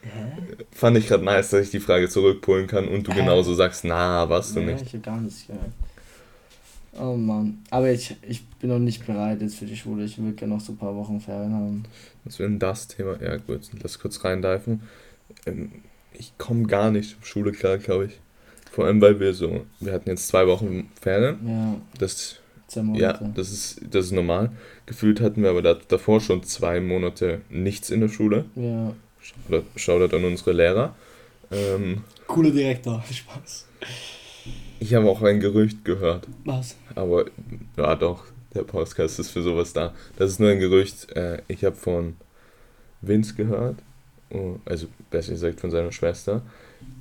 Fand 0.70 0.96
ich 0.98 1.06
gerade 1.08 1.24
nice, 1.24 1.50
dass 1.50 1.62
ich 1.64 1.70
die 1.70 1.80
Frage 1.80 2.08
zurückpullen 2.08 2.66
kann 2.66 2.86
und 2.88 3.06
du 3.06 3.12
Äh. 3.12 3.16
genauso 3.16 3.54
sagst, 3.54 3.84
na, 3.84 4.28
warst 4.28 4.54
du 4.56 4.60
Nee, 4.60 4.72
nicht. 4.72 4.86
Ich 4.86 4.92
habe 4.94 5.00
gar 5.02 5.20
nichts 5.20 5.46
gemerkt. 5.46 5.72
Oh 6.98 7.16
Mann. 7.16 7.58
Aber 7.70 7.90
ich, 7.90 8.16
ich 8.28 8.46
bin 8.60 8.70
noch 8.70 8.78
nicht 8.78 9.04
bereit 9.04 9.40
jetzt 9.42 9.56
für 9.56 9.66
die 9.66 9.76
Schule. 9.76 10.04
Ich 10.04 10.16
will 10.22 10.32
gerne 10.32 10.54
noch 10.54 10.60
so 10.60 10.72
ein 10.72 10.76
paar 10.78 10.94
Wochen 10.94 11.20
Ferien 11.20 11.52
haben. 11.52 11.82
Was 12.24 12.38
wäre 12.38 12.48
denn 12.48 12.60
das 12.60 12.86
Thema? 12.86 13.16
Ja, 13.20 13.36
gut, 13.36 13.62
lass 13.82 13.98
kurz 13.98 14.22
reindiven. 14.24 14.82
Ähm, 15.46 15.72
ich 16.12 16.38
komme 16.38 16.66
gar 16.68 16.92
nicht 16.92 17.16
auf 17.20 17.26
Schule 17.26 17.50
klar, 17.50 17.78
glaube 17.78 18.06
ich. 18.06 18.20
Vor 18.70 18.86
allem, 18.86 19.00
weil 19.00 19.18
wir 19.18 19.34
so, 19.34 19.64
wir 19.80 19.92
hatten 19.92 20.08
jetzt 20.08 20.28
zwei 20.28 20.46
Wochen 20.46 20.88
Ferien. 21.00 21.38
Ja, 21.46 21.74
Das, 21.98 22.36
zwei 22.74 22.80
ja, 22.98 23.12
Monate. 23.12 23.32
das 23.34 23.50
ist, 23.52 23.80
das 23.90 24.06
ist 24.06 24.12
normal. 24.12 24.50
Gefühlt 24.86 25.20
hatten 25.20 25.42
wir 25.42 25.50
aber 25.50 25.62
da, 25.62 25.74
davor 25.74 26.20
schon 26.20 26.42
zwei 26.42 26.80
Monate 26.80 27.40
nichts 27.50 27.90
in 27.90 28.00
der 28.00 28.08
Schule. 28.08 28.44
Ja. 28.54 28.92
Shoutout- 29.22 29.64
Shoutout 29.76 30.16
an 30.16 30.24
unsere 30.24 30.52
Lehrer. 30.52 30.94
Ähm, 31.50 32.02
Cooler 32.26 32.50
Direktor. 32.50 33.02
Spaß. 33.10 33.66
ich 34.80 34.94
habe 34.94 35.08
auch 35.08 35.22
ein 35.22 35.40
Gerücht 35.40 35.84
gehört. 35.84 36.26
Was? 36.44 36.76
Aber 36.94 37.26
ja, 37.76 37.94
doch, 37.94 38.24
der 38.54 38.62
Podcast 38.62 39.18
ist 39.18 39.30
für 39.30 39.42
sowas 39.42 39.72
da. 39.72 39.94
Das 40.16 40.30
ist 40.30 40.40
nur 40.40 40.50
ein 40.50 40.58
Gerücht. 40.60 41.10
Äh, 41.16 41.42
ich 41.48 41.64
habe 41.64 41.76
von 41.76 42.16
Vince 43.00 43.34
gehört, 43.34 43.76
oh, 44.30 44.56
also 44.64 44.86
besser 45.10 45.32
gesagt 45.32 45.60
von 45.60 45.70
seiner 45.70 45.92
Schwester, 45.92 46.42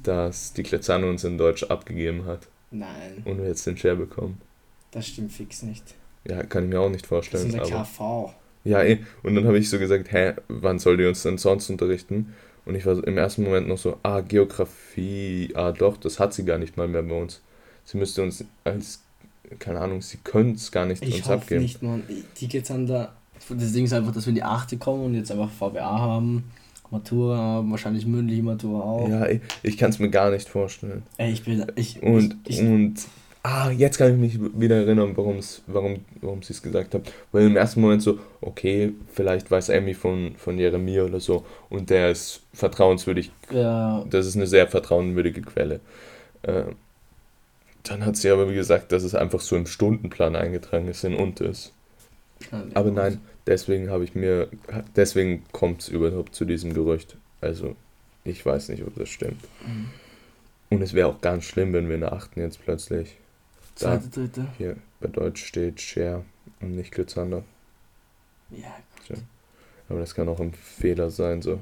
dass 0.03 0.53
die 0.53 0.63
Klezano 0.63 1.09
uns 1.09 1.23
in 1.23 1.37
Deutsch 1.37 1.63
abgegeben 1.63 2.25
hat 2.25 2.47
Nein, 2.71 3.21
und 3.25 3.37
wir 3.39 3.47
jetzt 3.47 3.65
den 3.67 3.77
Share 3.77 3.95
bekommen. 3.95 4.39
Das 4.93 5.07
stimmt 5.07 5.31
fix 5.31 5.63
nicht. 5.63 5.83
Ja, 6.27 6.43
kann 6.43 6.63
ich 6.63 6.69
mir 6.69 6.79
auch 6.79 6.89
nicht 6.89 7.01
Das 7.11 7.23
ist 7.23 7.29
vorstellen. 7.31 7.59
Aber, 7.59 7.83
KV. 7.83 8.33
ja, 8.63 8.81
eh. 8.83 8.99
Und 9.23 9.35
dann 9.35 9.45
habe 9.45 9.57
ich 9.57 9.69
so 9.69 9.77
gesagt, 9.79 10.11
hä, 10.13 10.33
wann 10.47 10.79
soll 10.79 10.97
die 10.97 11.05
uns 11.05 11.23
denn 11.23 11.37
sonst 11.37 11.69
unterrichten? 11.69 12.33
Und 12.65 12.75
ich 12.75 12.85
war 12.85 13.05
im 13.05 13.17
ersten 13.17 13.43
Moment 13.43 13.67
noch 13.67 13.77
so, 13.77 13.97
ah, 14.03 14.21
Geografie, 14.21 15.51
ah 15.55 15.71
doch, 15.73 15.97
das 15.97 16.19
hat 16.19 16.33
sie 16.33 16.45
gar 16.45 16.57
nicht 16.57 16.77
mal 16.77 16.87
mehr 16.87 17.03
bei 17.03 17.19
uns. 17.21 17.41
Sie 17.83 17.97
müsste 17.97 18.23
uns 18.23 18.45
als, 18.63 19.01
keine 19.59 19.81
Ahnung, 19.81 20.01
sie 20.01 20.17
könnte 20.23 20.55
es 20.55 20.71
gar 20.71 20.85
nicht 20.85 21.03
Ich 21.03 21.15
uns 21.15 21.25
hoffe 21.25 21.33
abgeben. 21.33 21.61
nicht, 21.63 21.83
Mann. 21.83 22.03
Die 22.37 22.47
geht's 22.47 22.71
an 22.71 22.87
der. 22.87 23.11
Das 23.49 23.73
Ding 23.73 23.83
ist 23.83 23.91
einfach, 23.91 24.13
dass 24.13 24.25
wir 24.25 24.29
in 24.29 24.35
die 24.35 24.43
8. 24.43 24.79
kommen 24.79 25.03
und 25.03 25.15
jetzt 25.15 25.29
einfach 25.29 25.49
VWA 25.51 25.99
haben, 25.99 26.45
Matura 26.89 27.37
haben, 27.37 27.71
wahrscheinlich 27.71 28.05
mündliche 28.05 28.43
Matura 28.43 28.81
auch. 28.81 29.09
Ja, 29.09 29.27
ich, 29.27 29.41
ich 29.63 29.77
kann 29.77 29.89
es 29.89 29.99
mir 29.99 30.09
gar 30.09 30.31
nicht 30.31 30.47
vorstellen. 30.47 31.03
Ey, 31.17 31.33
ich 31.33 31.43
bin. 31.43 31.65
Ich, 31.75 32.01
Und, 32.01 32.37
ich, 32.47 32.61
ich, 32.61 32.65
und 32.65 32.95
ah, 33.43 33.69
jetzt 33.71 33.97
kann 33.97 34.13
ich 34.13 34.39
mich 34.39 34.59
wieder 34.59 34.77
erinnern, 34.77 35.15
warum's, 35.15 35.61
warum, 35.67 36.05
warum 36.21 36.41
sie 36.41 36.53
es 36.53 36.61
gesagt 36.61 36.95
hat. 36.95 37.13
Weil 37.31 37.45
im 37.45 37.57
ersten 37.57 37.81
Moment 37.81 38.01
so, 38.01 38.19
okay, 38.41 38.93
vielleicht 39.13 39.51
weiß 39.51 39.69
Emmy 39.69 39.93
von, 39.93 40.35
von 40.37 40.57
Jeremia 40.57 41.03
oder 41.03 41.19
so 41.19 41.45
und 41.69 41.89
der 41.89 42.11
ist 42.11 42.41
vertrauenswürdig. 42.53 43.31
ja, 43.51 44.03
Das 44.09 44.25
ist 44.25 44.35
eine 44.35 44.47
sehr 44.47 44.67
vertrauenswürdige 44.67 45.41
Quelle. 45.41 45.81
Äh, 46.43 46.63
dann 47.83 48.05
hat 48.05 48.15
sie 48.15 48.29
aber 48.29 48.45
gesagt, 48.45 48.93
dass 48.93 49.03
es 49.03 49.13
einfach 49.13 49.41
so 49.41 49.57
im 49.57 49.65
Stundenplan 49.65 50.37
eingetragen 50.37 50.87
ist 50.87 51.03
in 51.03 51.15
Untes. 51.15 51.73
Aber 52.73 52.91
nein, 52.91 53.19
deswegen 53.45 53.89
habe 53.89 54.05
ich 54.05 54.15
mir, 54.15 54.47
deswegen 54.95 55.43
kommt 55.51 55.81
es 55.81 55.89
überhaupt 55.89 56.33
zu 56.33 56.45
diesem 56.45 56.73
Gerücht. 56.73 57.17
Also, 57.41 57.75
ich 58.23 58.45
weiß 58.45 58.69
nicht, 58.69 58.83
ob 58.83 58.95
das 58.95 59.09
stimmt. 59.09 59.41
Mhm. 59.65 59.89
Und 60.69 60.81
es 60.81 60.93
wäre 60.93 61.09
auch 61.09 61.19
ganz 61.19 61.43
schlimm, 61.43 61.73
wenn 61.73 61.89
wir 61.89 61.95
in 61.95 62.01
der 62.01 62.13
8. 62.13 62.37
jetzt 62.37 62.63
plötzlich 62.63 63.17
Zweite, 63.75 64.07
dritte. 64.07 64.47
hier 64.57 64.77
bei 64.99 65.07
Deutsch 65.07 65.45
steht 65.45 65.81
Share 65.81 66.23
und 66.61 66.75
nicht 66.75 66.91
Glitzander. 66.91 67.43
Ja, 68.51 68.75
Aber 69.89 69.99
das 69.99 70.13
kann 70.13 70.29
auch 70.29 70.39
ein 70.39 70.53
Fehler 70.53 71.09
sein, 71.09 71.41
so. 71.41 71.59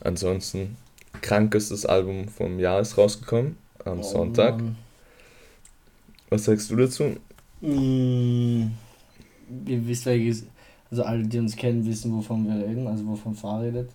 Ansonsten, 0.00 0.76
krankestes 1.22 1.86
Album 1.86 2.28
vom 2.28 2.58
Jahr 2.58 2.80
ist 2.80 2.98
rausgekommen 2.98 3.56
am 3.84 4.00
oh 4.00 4.02
Sonntag. 4.02 4.56
Mann. 4.56 4.76
Was 6.28 6.44
sagst 6.44 6.70
du 6.70 6.76
dazu? 6.76 7.16
Mm, 7.60 8.72
Ihr 9.66 9.86
wisst 9.86 10.06
welches, 10.06 10.44
also 10.90 11.04
alle, 11.04 11.22
die 11.24 11.38
uns 11.38 11.56
kennen, 11.56 11.84
wissen, 11.86 12.12
wovon 12.12 12.46
wir 12.46 12.66
reden, 12.66 12.86
also 12.86 13.06
wovon 13.06 13.34
Fahr 13.34 13.62
redet. 13.62 13.90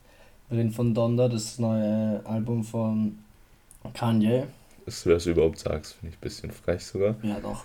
Wir 0.49 0.59
reden 0.59 0.71
von 0.71 0.93
Donda, 0.93 1.27
das 1.27 1.59
neue 1.59 2.21
Album 2.25 2.63
von 2.63 3.17
Kanye. 3.93 4.47
Dass 4.89 5.03
du 5.03 5.09
das 5.11 5.27
überhaupt 5.27 5.59
sagst, 5.59 5.93
finde 5.93 6.09
ich 6.09 6.17
ein 6.17 6.21
bisschen 6.21 6.51
frech 6.51 6.83
sogar. 6.83 7.15
Ja, 7.21 7.39
doch. 7.39 7.63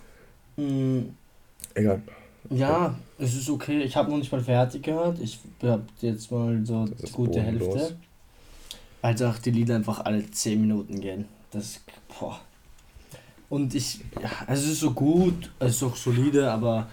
Mm, 0.59 1.00
Egal. 1.75 2.02
Ja, 2.50 2.95
es 3.19 3.35
ist 3.35 3.49
okay. 3.49 3.81
Ich 3.83 3.97
habe 3.97 4.11
noch 4.11 4.19
nicht 4.19 4.31
mal 4.31 4.43
fertig 4.43 4.83
gehört. 4.83 5.19
Ich 5.23 5.38
habe 5.62 5.85
jetzt 6.02 6.31
mal 6.31 6.61
so 6.66 6.85
die 6.85 7.11
gute 7.12 7.40
bodenlos. 7.40 7.75
Hälfte. 7.76 7.97
Weil 9.00 9.23
auch 9.25 9.38
die 9.38 9.52
Lieder 9.52 9.76
einfach 9.76 10.04
alle 10.04 10.31
10 10.31 10.61
Minuten 10.61 11.00
gehen. 11.00 11.25
Das, 11.50 11.81
boah. 12.21 12.38
Und 13.49 13.75
ich, 13.75 14.00
ja, 14.23 14.31
es 14.49 14.66
ist 14.66 14.81
so 14.81 14.90
gut, 14.90 15.50
es 15.61 15.76
ist 15.76 15.83
auch 15.83 15.97
solide, 15.97 16.50
aber 16.50 16.88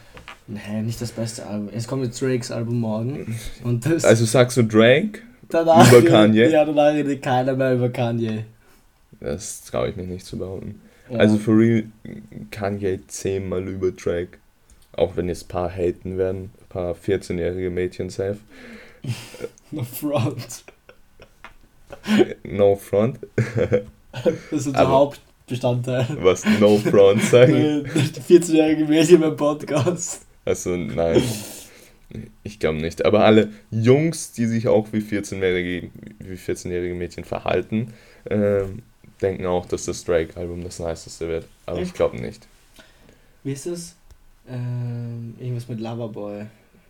nee, 0.48 0.82
nicht 0.82 1.02
das 1.02 1.12
beste 1.12 1.46
Album. 1.46 1.70
Es 1.74 1.88
kommt 1.88 2.06
jetzt 2.06 2.22
Drakes 2.22 2.52
Album 2.52 2.80
morgen. 2.80 3.38
Und 3.66 3.86
das 3.86 4.06
Also 4.06 4.24
sagst 4.24 4.56
du 4.56 4.64
Drake? 4.64 5.20
danach 5.50 5.92
über 5.92 6.08
Kanye? 6.10 6.50
Ja, 6.50 6.64
danach 6.64 6.94
redet 6.94 7.22
keiner 7.22 7.54
mehr 7.54 7.74
über 7.74 7.90
Kanye. 7.90 8.46
Das 9.22 9.64
traue 9.64 9.90
ich 9.90 9.96
mich 9.96 10.08
nicht 10.08 10.26
zu 10.26 10.38
behaupten. 10.38 10.82
Ja. 11.10 11.20
Also 11.20 11.38
for 11.38 11.58
real, 11.58 11.84
Kanye 12.52 13.00
zehnmal 13.08 13.68
über 13.68 13.92
Drake. 13.92 14.38
Auch 14.94 15.16
wenn 15.16 15.30
jetzt 15.30 15.46
ein 15.46 15.48
paar 15.48 15.70
haten 15.72 16.18
werden, 16.18 16.52
ein 16.60 16.68
paar 16.68 16.94
14-jährige 16.96 17.70
Mädchen 17.70 18.10
safe. 18.10 18.40
No 19.72 19.84
front. 19.84 20.64
No 22.44 22.76
front. 22.76 23.20
Das 24.12 24.26
ist 24.52 24.68
unser 24.68 24.80
Aber- 24.80 24.90
Hauptbestandteil. 24.90 26.06
Was 26.20 26.44
No 26.60 26.78
front 26.78 27.24
sagen? 27.32 27.86
Die 27.96 28.20
14-jährige 28.40 28.84
Mädchen 28.84 29.22
beim 29.22 29.38
Podcast. 29.38 30.26
Also 30.44 30.76
nein. 30.76 31.22
Ich 32.44 32.60
glaube 32.60 32.80
nicht. 32.80 33.06
Aber 33.06 33.24
alle 33.24 33.50
Jungs, 33.72 34.34
die 34.34 34.46
sich 34.48 34.68
auch 34.68 34.90
wie 34.92 34.98
14-jährige 35.00 35.90
wie 36.20 36.34
14-jährige 36.36 36.94
Mädchen 36.94 37.24
verhalten, 37.24 37.94
ähm, 38.30 38.82
denken 39.22 39.46
auch, 39.46 39.66
dass 39.66 39.86
das 39.86 40.04
Drake-Album 40.04 40.64
das 40.64 40.80
niceste 40.80 41.28
wird. 41.28 41.46
Aber 41.66 41.78
ich 41.78 41.84
Echt? 41.90 41.96
glaube 41.96 42.20
nicht. 42.20 42.48
Wie 43.44 43.52
ist 43.54 43.66
es? 43.68 43.96
Ähm, 44.48 45.36
irgendwas 45.40 45.68
mit 45.68 45.80
Loverboy. 45.80 46.46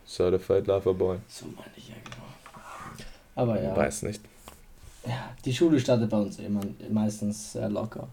Certified 0.07 0.67
Lover 0.67 0.93
Boy. 0.93 1.17
So 1.27 1.45
meine 1.45 1.67
ich 1.77 1.89
ja 1.89 1.95
genau. 2.03 2.23
Aber 3.35 3.61
ja. 3.61 3.75
Weiß 3.75 4.03
nicht. 4.03 4.21
ja, 5.07 5.29
die 5.45 5.53
Schule 5.53 5.79
startet 5.79 6.09
bei 6.09 6.17
uns 6.17 6.37
immer 6.39 6.61
meistens 6.91 7.53
sehr 7.53 7.69
locker. 7.69 8.07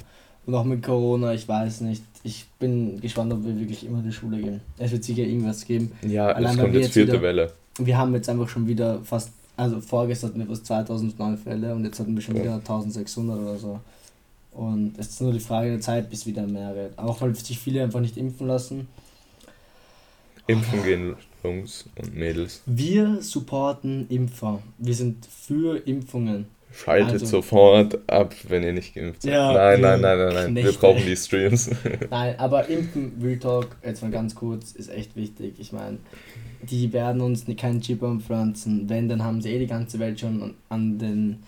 Und 0.46 0.54
auch 0.54 0.64
mit 0.64 0.82
Corona, 0.82 1.32
ich 1.34 1.46
weiß 1.48 1.82
nicht. 1.82 2.02
Ich 2.22 2.46
bin 2.58 3.00
gespannt, 3.00 3.32
ob 3.32 3.44
wir 3.44 3.58
wirklich 3.58 3.84
immer 3.84 3.98
in 3.98 4.04
die 4.04 4.12
Schule 4.12 4.38
gehen. 4.40 4.60
Es 4.78 4.92
wird 4.92 5.04
sicher 5.04 5.22
irgendwas 5.22 5.64
geben. 5.64 5.92
Ja, 6.02 6.26
Allein, 6.28 6.54
es 6.54 6.60
kommt 6.60 6.72
wir 6.72 6.80
jetzt 6.80 6.92
vierte 6.92 7.12
wieder- 7.12 7.22
Welle. 7.22 7.52
Wir 7.78 7.96
haben 7.98 8.14
jetzt 8.14 8.28
einfach 8.28 8.48
schon 8.48 8.66
wieder 8.66 9.00
fast, 9.04 9.30
also 9.56 9.80
vorgestern 9.80 10.30
hatten 10.30 10.40
wir 10.40 10.46
fast 10.46 10.66
2000 10.66 11.18
neue 11.18 11.36
Fälle 11.36 11.74
und 11.74 11.84
jetzt 11.84 12.00
hatten 12.00 12.14
wir 12.14 12.22
schon 12.22 12.36
Ja. 12.36 12.42
wieder 12.42 12.54
1600 12.60 13.38
oder 13.38 13.56
so. 13.58 13.80
Und 14.52 14.94
es 14.98 15.08
ist 15.10 15.20
nur 15.20 15.32
die 15.32 15.40
Frage 15.40 15.70
der 15.70 15.80
Zeit, 15.80 16.10
bis 16.10 16.26
wieder 16.26 16.46
mehr 16.46 16.74
wird. 16.74 16.98
Auch 16.98 17.20
weil 17.20 17.34
sich 17.34 17.58
viele 17.58 17.82
einfach 17.82 18.00
nicht 18.00 18.16
impfen 18.16 18.46
lassen. 18.48 18.88
Impfen 20.46 20.82
gehen, 20.82 21.14
Jungs 21.44 21.88
und 21.96 22.14
Mädels. 22.16 22.62
Wir 22.66 23.20
supporten 23.20 24.06
Impfer. 24.08 24.62
Wir 24.78 24.94
sind 24.94 25.26
für 25.26 25.76
Impfungen. 25.86 26.46
Schaltet 26.72 27.12
Also- 27.12 27.26
sofort 27.26 27.98
ab, 28.10 28.34
wenn 28.48 28.62
ihr 28.62 28.72
nicht 28.72 28.94
geimpft 28.94 29.22
seid. 29.22 29.32
Ja, 29.32 29.52
nein, 29.52 29.80
nein, 29.80 30.00
nein, 30.00 30.18
nein, 30.18 30.34
nein. 30.34 30.56
Wir 30.56 30.72
brauchen 30.72 31.02
die 31.04 31.16
Streams. 31.16 31.70
Nein, 32.10 32.38
aber 32.38 32.68
Impfen, 32.68 33.12
Real 33.22 33.38
Talk, 33.38 33.76
jetzt 33.84 34.02
mal 34.02 34.10
ganz 34.10 34.34
kurz, 34.34 34.72
ist 34.72 34.88
echt 34.90 35.16
wichtig. 35.16 35.54
Ich 35.58 35.72
meine, 35.72 35.98
die 36.62 36.92
werden 36.92 37.20
uns 37.22 37.44
keinen 37.56 37.80
Chip 37.80 38.02
anpflanzen. 38.02 38.88
Wenn, 38.88 39.08
dann 39.08 39.24
haben 39.24 39.40
sie 39.40 39.50
eh 39.52 39.58
die 39.58 39.66
ganze 39.66 39.98
Welt 39.98 40.20
schon 40.20 40.42
an, 40.42 40.54
an 40.68 40.98
den 40.98 41.42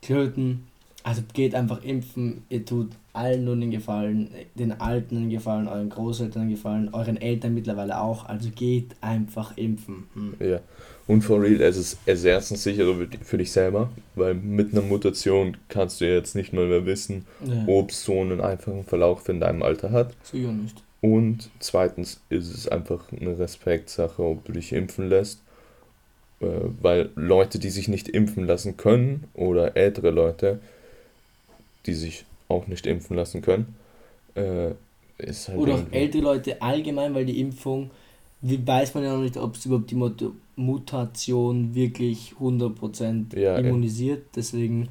Klöten. 0.00 0.66
Also 1.04 1.22
geht 1.34 1.54
einfach 1.54 1.82
impfen. 1.82 2.42
Ihr 2.48 2.64
tut 2.64 2.90
allen 3.12 3.44
nur 3.44 3.56
den 3.56 3.70
Gefallen, 3.70 4.30
den 4.54 4.72
Alten 4.80 5.16
einen 5.16 5.30
Gefallen, 5.30 5.66
euren 5.68 5.88
Großeltern 5.90 6.42
einen 6.42 6.50
Gefallen, 6.52 6.90
euren 6.92 7.16
Eltern 7.16 7.54
mittlerweile 7.54 8.00
auch. 8.00 8.26
Also 8.26 8.50
geht 8.50 8.92
einfach 9.00 9.56
impfen. 9.56 10.04
Hm. 10.14 10.34
ja. 10.40 10.60
Und 11.08 11.22
for 11.22 11.42
real, 11.42 11.60
es 11.60 11.76
ist, 11.76 11.98
es 12.06 12.20
ist 12.20 12.24
erstens 12.24 12.62
sicherer 12.62 12.94
für- 12.94 13.08
für 13.24 13.36
dich 13.38 13.50
selber, 13.50 13.90
weil 14.14 14.34
mit 14.34 14.72
einer 14.72 14.82
Mutation 14.82 15.56
kannst 15.68 16.00
du 16.00 16.04
jetzt 16.06 16.36
nicht 16.36 16.52
mal 16.52 16.66
mehr 16.68 16.86
wissen, 16.86 17.26
Ja, 17.44 17.64
ob 17.66 17.90
es 17.90 18.04
so 18.04 18.20
einen 18.20 18.40
einfachen 18.40 18.84
Verlauf 18.84 19.28
in 19.28 19.40
deinem 19.40 19.62
Alter 19.64 19.90
hat. 19.90 20.14
sicher 20.22 20.52
nicht. 20.52 20.80
Und 21.00 21.50
zweitens 21.58 22.20
ist 22.28 22.54
es 22.54 22.68
einfach 22.68 23.10
eine 23.10 23.36
Respektsache, 23.36 24.22
ob 24.22 24.44
du 24.44 24.52
dich 24.52 24.72
impfen 24.72 25.08
lässt. 25.08 25.42
Äh, 26.40 26.46
Weil 26.80 27.10
Leute, 27.16 27.58
die 27.58 27.70
sich 27.70 27.88
nicht 27.88 28.08
impfen 28.08 28.46
lassen 28.46 28.76
können, 28.76 29.24
oder 29.34 29.76
ältere 29.76 30.10
Leute, 30.12 30.60
die 31.86 31.94
sich 31.94 32.24
auch 32.48 32.66
nicht 32.66 32.86
impfen 32.86 33.16
lassen 33.16 33.42
können, 33.42 33.74
äh, 34.34 34.70
ist 35.18 35.48
halt. 35.48 35.58
Oder 35.58 35.74
auch 35.76 35.82
ältere 35.90 36.22
Leute 36.22 36.60
allgemein, 36.62 37.14
weil 37.14 37.24
die 37.26 37.40
Impfung, 37.40 37.90
wie 38.40 38.64
weiß 38.66 38.94
man 38.94 39.04
ja 39.04 39.14
noch 39.14 39.22
nicht, 39.22 39.36
ob 39.36 39.56
es 39.56 39.66
überhaupt 39.66 39.90
die 39.90 39.94
Mut 39.94 40.22
Mutation 40.54 41.74
wirklich 41.74 42.34
100% 42.38 43.34
Ja, 43.36 43.40
ja. 43.40 43.58
immunisiert. 43.58 44.26
Deswegen 44.36 44.88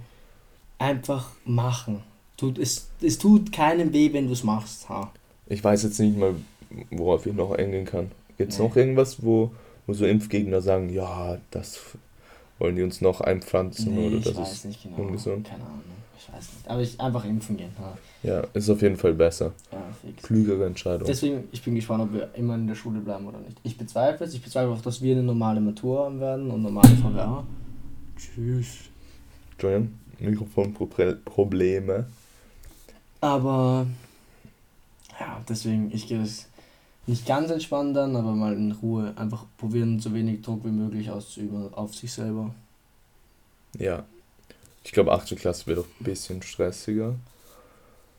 einfach 0.79 1.31
machen. 1.45 2.01
Tut, 2.37 2.57
es, 2.57 2.89
es 3.01 3.19
tut 3.19 3.51
keinem 3.51 3.93
weh, 3.93 4.11
wenn 4.11 4.25
du 4.27 4.33
es 4.33 4.43
machst. 4.43 4.89
Ha. 4.89 5.11
Ich 5.47 5.63
weiß 5.63 5.83
jetzt 5.83 5.99
nicht 5.99 6.17
mal, 6.17 6.33
worauf 6.89 7.25
ich 7.27 7.33
noch 7.33 7.51
eingehen 7.51 7.85
kann. 7.85 8.09
Gibt 8.37 8.53
es 8.53 8.57
Nee. 8.59 8.67
noch 8.67 8.75
irgendwas, 8.75 9.23
wo, 9.23 9.51
wo 9.85 9.93
so 9.93 10.05
Impfgegner 10.05 10.61
sagen, 10.61 10.89
ja, 10.91 11.37
das 11.51 11.79
wollen 12.57 12.75
die 12.75 12.81
uns 12.81 13.01
noch 13.01 13.21
einpflanzen 13.21 13.93
Nee, 13.93 14.07
oder 14.07 14.15
ich 14.17 14.23
das 14.23 14.37
weiß 14.37 14.51
ist. 14.53 14.65
nicht 14.65 14.81
genau. 14.83 14.97
ungesund? 14.97 15.47
Keine 15.47 15.63
Ahnung. 15.63 15.81
Ich 16.21 16.33
weiß 16.33 16.53
nicht. 16.53 16.69
Aber 16.69 16.81
ich 16.81 16.99
einfach 16.99 17.25
impfen 17.25 17.57
gehen. 17.57 17.71
Ha. 17.79 17.97
Ja, 18.23 18.41
ist 18.53 18.69
auf 18.69 18.81
jeden 18.81 18.97
Fall 18.97 19.13
besser. 19.13 19.53
Ja, 19.71 19.81
fix. 20.01 20.23
Klügere 20.23 20.65
Entscheidung. 20.65 21.07
Deswegen, 21.07 21.45
ich 21.51 21.63
bin 21.63 21.73
gespannt, 21.75 22.03
ob 22.03 22.13
wir 22.13 22.29
immer 22.35 22.55
in 22.55 22.67
der 22.67 22.75
Schule 22.75 22.99
bleiben 22.99 23.25
oder 23.25 23.39
nicht. 23.39 23.57
Ich 23.63 23.77
bezweifle 23.77 24.25
es. 24.25 24.33
Ich 24.33 24.41
bezweifle 24.41 24.71
auch, 24.71 24.81
dass 24.81 25.01
wir 25.01 25.15
eine 25.15 25.23
normale 25.23 25.59
Matur 25.59 26.05
haben 26.05 26.19
werden 26.19 26.51
und 26.51 26.61
normale 26.61 26.89
VWA. 26.89 27.45
Tschüss. 28.17 28.81
Julian, 29.59 29.97
Mikrofonprobleme. 30.19 32.05
Aber 33.21 33.87
ja, 35.19 35.41
deswegen, 35.47 35.91
ich 35.93 36.07
gehe 36.07 36.19
das 36.19 36.47
nicht 37.07 37.25
ganz 37.25 37.49
entspannt 37.49 37.97
an, 37.97 38.15
aber 38.15 38.33
mal 38.33 38.53
in 38.53 38.71
Ruhe 38.71 39.13
einfach 39.15 39.45
probieren, 39.57 39.99
so 39.99 40.13
wenig 40.13 40.41
Druck 40.41 40.63
wie 40.65 40.69
möglich 40.69 41.09
auszuüben 41.09 41.73
auf 41.73 41.95
sich 41.95 42.11
selber. 42.13 42.53
Ja. 43.77 44.03
Ich 44.83 44.91
glaube, 44.91 45.11
8. 45.11 45.35
Klasse 45.37 45.67
wird 45.67 45.79
auch 45.79 45.85
ein 45.99 46.03
bisschen 46.03 46.41
stressiger. 46.41 47.15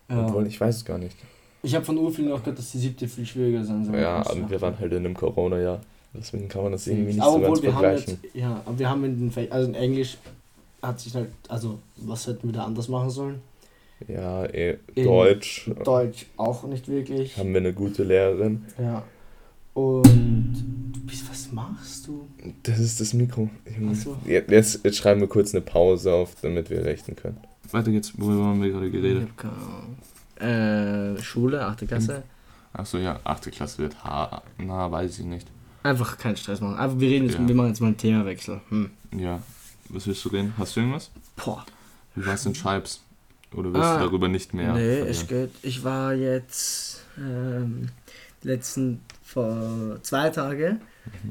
Ja. 0.08 0.26
Obwohl, 0.26 0.46
ich 0.46 0.60
weiß 0.60 0.76
es 0.76 0.84
gar 0.84 0.98
nicht. 0.98 1.16
Ich 1.62 1.74
habe 1.74 1.84
von 1.84 1.96
Urvielen 1.96 2.32
auch 2.32 2.40
gehört, 2.40 2.58
dass 2.58 2.72
die 2.72 2.78
siebte 2.78 3.06
viel 3.08 3.24
schwieriger 3.24 3.64
sein 3.64 3.84
soll. 3.84 3.98
Ja, 3.98 4.16
aber 4.26 4.50
wir 4.50 4.60
waren 4.60 4.78
halt 4.78 4.92
in 4.92 4.98
einem 4.98 5.14
Corona-Jahr. 5.14 5.80
Deswegen 6.14 6.48
kann 6.48 6.64
man 6.64 6.72
das 6.72 6.86
irgendwie 6.86 7.14
nicht 7.14 7.22
aber 7.22 7.32
so 7.32 7.40
ganz 7.40 7.48
obwohl 7.50 7.62
wir 7.62 7.74
haben 7.74 7.80
vergleichen. 7.80 8.18
jetzt, 8.22 8.34
ja, 8.34 8.62
aber 8.66 8.78
wir 8.78 8.90
haben 8.90 9.04
in 9.04 9.18
den 9.18 9.30
Fäch 9.30 9.50
also 9.50 9.68
in 9.68 9.74
Englisch 9.74 10.18
hat 10.82 11.00
sich 11.00 11.14
halt, 11.14 11.30
also 11.48 11.78
was 11.96 12.26
hätten 12.26 12.48
wir 12.48 12.52
da 12.52 12.64
anders 12.64 12.88
machen 12.88 13.08
sollen? 13.08 13.40
Ja, 14.08 14.44
eh, 14.46 14.78
Deutsch 14.96 15.70
Deutsch 15.84 16.26
auch 16.36 16.64
nicht 16.64 16.88
wirklich. 16.88 17.38
haben 17.38 17.52
wir 17.52 17.60
eine 17.60 17.72
gute 17.72 18.02
Lehrerin. 18.02 18.64
Ja. 18.78 19.04
Und 19.74 20.92
du 20.92 21.00
bist, 21.06 21.30
was 21.30 21.50
machst 21.52 22.08
du? 22.08 22.26
Das 22.64 22.78
ist 22.78 23.00
das 23.00 23.14
Mikro. 23.14 23.50
So. 23.92 24.16
Jetzt, 24.24 24.80
jetzt, 24.84 24.96
schreiben 24.96 25.20
wir 25.20 25.28
kurz 25.28 25.54
eine 25.54 25.60
Pause 25.60 26.12
auf, 26.12 26.34
damit 26.42 26.70
wir 26.70 26.84
rechnen 26.84 27.16
können. 27.16 27.38
Weiter 27.70 27.90
geht's. 27.90 28.12
Worüber 28.16 28.44
haben 28.46 28.62
wir 28.62 28.70
gerade 28.70 28.88
Ich 28.88 29.22
hab 29.22 29.36
keine 29.36 29.52
Ahnung. 29.54 31.16
Äh, 31.16 31.22
Schule, 31.22 31.64
8. 31.64 31.86
Klasse. 31.86 32.22
Achso, 32.72 32.98
ja, 32.98 33.20
8. 33.24 33.50
Klasse 33.52 33.78
wird 33.78 34.02
H. 34.04 34.42
Na, 34.58 34.90
weiß 34.90 35.20
ich 35.20 35.24
nicht. 35.24 35.46
Einfach 35.84 36.18
keinen 36.18 36.36
Stress 36.36 36.60
machen. 36.60 36.76
Einfach, 36.76 36.98
wir 36.98 37.08
reden 37.08 37.26
jetzt, 37.26 37.38
Ja. 37.38 37.46
wir 37.46 37.54
machen 37.54 37.68
jetzt 37.68 37.80
mal 37.80 37.88
einen 37.88 37.96
Themawechsel. 37.96 38.60
Hm. 38.68 38.90
Ja. 39.16 39.40
Was 39.88 40.06
willst 40.06 40.24
du 40.24 40.28
reden? 40.30 40.52
Hast 40.58 40.74
du 40.76 40.80
irgendwas? 40.80 41.10
Boah. 41.36 41.64
Wie 42.14 42.24
war's 42.26 42.46
in 42.46 42.54
Scheibs? 42.54 43.02
Oder 43.54 43.72
willst 43.72 43.86
Ah, 43.86 43.98
du 43.98 44.04
darüber 44.06 44.28
nicht 44.28 44.54
mehr? 44.54 44.72
nee, 44.72 45.00
es 45.00 45.26
geht. 45.26 45.50
Ich 45.62 45.84
war 45.84 46.14
jetzt 46.14 47.04
ähm, 47.18 47.88
die 48.42 48.48
letzten 48.48 49.00
vor 49.22 49.98
zwei 50.02 50.30
Tage 50.30 50.78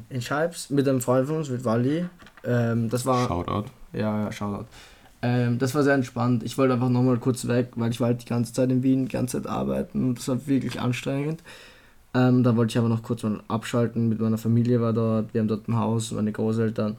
in 0.08 0.22
Scheibs 0.22 0.70
mit 0.70 0.88
einem 0.88 1.00
Freund 1.00 1.26
von 1.26 1.36
uns, 1.36 1.50
mit 1.50 1.64
Wally. 1.64 2.06
Ähm, 2.44 2.88
das 2.88 3.06
war. 3.06 3.26
Shoutout. 3.26 3.70
Ja, 3.92 4.24
ja, 4.24 4.32
Shoutout. 4.32 4.66
Ähm, 5.22 5.58
das 5.58 5.74
war 5.74 5.82
sehr 5.82 5.94
entspannt. 5.94 6.42
Ich 6.42 6.58
wollte 6.58 6.74
einfach 6.74 6.88
nochmal 6.88 7.18
kurz 7.18 7.46
weg, 7.46 7.70
weil 7.76 7.90
ich 7.90 8.00
war 8.00 8.08
halt 8.08 8.22
die 8.22 8.28
ganze 8.28 8.52
Zeit 8.52 8.70
in 8.70 8.82
Wien, 8.82 9.06
die 9.06 9.12
ganze 9.12 9.40
Zeit 9.40 9.50
arbeiten 9.50 10.04
und 10.04 10.18
das 10.18 10.28
war 10.28 10.46
wirklich 10.46 10.80
anstrengend. 10.80 11.42
Ähm, 12.14 12.42
da 12.42 12.56
wollte 12.56 12.72
ich 12.72 12.78
aber 12.78 12.88
noch 12.88 13.02
kurz 13.02 13.22
mal 13.22 13.40
abschalten. 13.48 14.08
Mit 14.08 14.20
meiner 14.20 14.38
Familie 14.38 14.80
war 14.80 14.92
dort, 14.92 15.32
wir 15.32 15.40
haben 15.40 15.48
dort 15.48 15.68
ein 15.68 15.76
Haus, 15.76 16.10
meine 16.10 16.32
Großeltern 16.32 16.96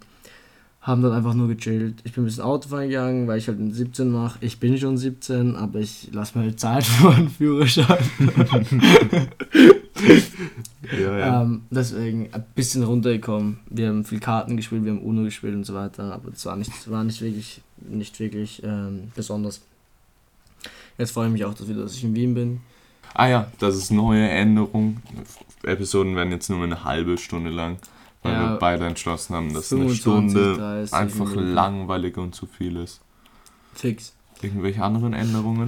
haben 0.83 1.01
dann 1.01 1.13
einfach 1.13 1.33
nur 1.33 1.47
gechillt. 1.47 2.01
Ich 2.03 2.11
bin 2.11 2.23
ein 2.23 2.25
bisschen 2.25 2.43
Autofahren 2.43 2.89
gegangen, 2.89 3.27
weil 3.27 3.37
ich 3.37 3.47
halt 3.47 3.57
einen 3.57 3.71
17 3.71 4.11
mache. 4.11 4.37
Ich 4.41 4.59
bin 4.59 4.77
schon 4.77 4.97
17, 4.97 5.55
aber 5.55 5.79
ich 5.79 6.09
lasse 6.11 6.37
mir 6.37 6.43
halt 6.43 6.59
Zeit 6.59 6.83
für 6.85 7.07
meinen 7.07 7.29
Führerschein. 7.29 7.97
Ja, 10.91 11.17
ja. 11.17 11.41
Ähm, 11.43 11.61
deswegen 11.69 12.29
ein 12.33 12.43
bisschen 12.55 12.83
runtergekommen. 12.83 13.59
Wir 13.69 13.87
haben 13.87 14.03
viel 14.03 14.19
Karten 14.19 14.57
gespielt, 14.57 14.83
wir 14.83 14.91
haben 14.91 15.01
Uno 15.01 15.23
gespielt 15.23 15.55
und 15.55 15.63
so 15.63 15.73
weiter, 15.73 16.13
aber 16.13 16.31
es 16.33 16.45
war 16.45 16.55
nicht, 16.57 16.89
war 16.91 17.03
nicht 17.03 17.21
wirklich, 17.21 17.61
nicht 17.77 18.19
wirklich 18.19 18.61
ähm, 18.63 19.11
besonders. 19.15 19.61
Jetzt 20.97 21.11
freue 21.11 21.27
ich 21.27 21.33
mich 21.33 21.45
auch 21.45 21.53
dass 21.53 21.67
wieder, 21.67 21.83
dass 21.83 21.95
ich 21.95 22.03
in 22.03 22.13
Wien 22.15 22.33
bin. 22.33 22.61
Ah 23.13 23.27
ja, 23.27 23.51
das 23.59 23.75
ist 23.75 23.91
neue 23.91 24.27
Änderung. 24.27 24.97
Episoden 25.63 26.15
werden 26.15 26.31
jetzt 26.31 26.49
nur 26.49 26.63
eine 26.63 26.83
halbe 26.83 27.17
Stunde 27.17 27.49
lang, 27.49 27.77
weil 28.21 28.33
Ja. 28.33 28.51
wir 28.51 28.57
beide 28.59 28.85
entschlossen 28.85 29.35
haben, 29.35 29.53
dass 29.53 29.71
eine 29.71 29.83
25, 29.89 30.01
Stunde 30.01 30.57
30 30.57 30.93
einfach 30.93 31.25
Minuten. 31.29 31.53
langweilig 31.53 32.17
und 32.17 32.35
zu 32.35 32.45
viel 32.45 32.75
ist. 32.77 33.01
Fix. 33.73 34.13
Irgendwelche 34.41 34.83
anderen 34.83 35.13
Änderungen? 35.13 35.67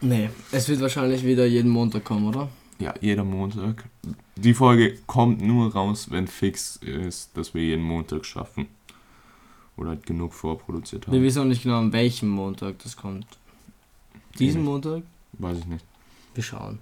Nee, 0.00 0.30
es 0.50 0.68
wird 0.68 0.80
wahrscheinlich 0.80 1.24
wieder 1.24 1.44
jeden 1.46 1.70
Montag 1.70 2.04
kommen, 2.04 2.26
oder? 2.26 2.48
Ja, 2.82 2.94
jeder 3.00 3.24
Montag. 3.24 3.84
Die 4.36 4.54
Folge 4.54 4.98
kommt 5.06 5.40
nur 5.40 5.72
raus, 5.72 6.10
wenn 6.10 6.26
fix 6.26 6.76
ist, 6.76 7.36
dass 7.36 7.54
wir 7.54 7.62
jeden 7.62 7.84
Montag 7.84 8.24
schaffen. 8.24 8.66
Oder 9.76 9.90
halt 9.90 10.04
genug 10.04 10.34
vorproduziert 10.34 11.06
Wir 11.06 11.14
haben. 11.14 11.22
wissen 11.22 11.42
auch 11.42 11.46
nicht 11.46 11.62
genau, 11.62 11.78
an 11.78 11.92
welchem 11.92 12.28
Montag 12.28 12.78
das 12.82 12.96
kommt. 12.96 13.26
Diesen. 14.38 14.64
Montag? 14.64 15.02
Weiß 15.34 15.58
ich 15.58 15.66
nicht. 15.66 15.84
Wir 16.34 16.42
schauen. 16.42 16.78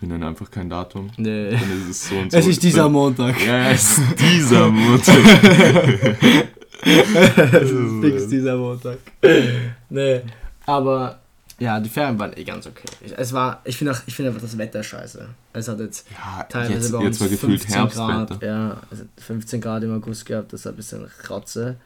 Wir 0.00 0.08
nennen 0.08 0.24
einfach 0.24 0.50
kein 0.50 0.68
Datum. 0.68 1.10
Nee. 1.16 1.50
Dann 1.50 1.82
ist 1.82 1.88
es 1.88 2.08
so 2.08 2.16
und 2.16 2.32
so. 2.32 2.38
Es 2.38 2.46
ist 2.46 2.62
dieser 2.62 2.88
Montag. 2.88 3.40
Ja, 3.46 3.70
es 3.70 3.98
ist 3.98 4.20
dieser 4.20 4.68
Montag. 4.70 5.16
es 6.82 7.70
ist 7.70 8.00
fix 8.00 8.28
dieser 8.28 8.56
Montag. 8.56 8.98
nee, 9.90 10.20
aber 10.66 11.20
ja, 11.62 11.78
die 11.78 11.88
Ferien 11.88 12.18
waren 12.18 12.36
eh 12.36 12.42
ganz 12.42 12.66
okay. 12.66 12.88
Ich, 13.00 13.16
es 13.16 13.32
war, 13.32 13.60
ich 13.64 13.76
finde 13.76 13.96
ich 14.06 14.14
finde 14.14 14.30
einfach 14.30 14.42
das 14.42 14.58
Wetter 14.58 14.82
scheiße. 14.82 15.28
Es 15.52 15.68
hat 15.68 15.78
jetzt 15.78 16.06
Ja, 16.10 16.42
teilweise 16.44 16.74
jetzt, 16.74 16.92
bei 16.92 16.98
uns 16.98 17.06
jetzt 17.06 17.20
war 17.20 17.28
gefühlt 17.28 17.60
15 17.60 17.74
Herbstwetter. 17.74 18.26
Grad, 18.26 18.42
ja, 18.42 18.80
also 18.90 19.04
15 19.18 19.60
Grad 19.60 19.82
im 19.84 19.94
August 19.94 20.26
gehabt, 20.26 20.52
das 20.52 20.60
ist 20.60 20.66
ein 20.66 20.74
bisschen 20.74 21.08
Rotze. 21.30 21.76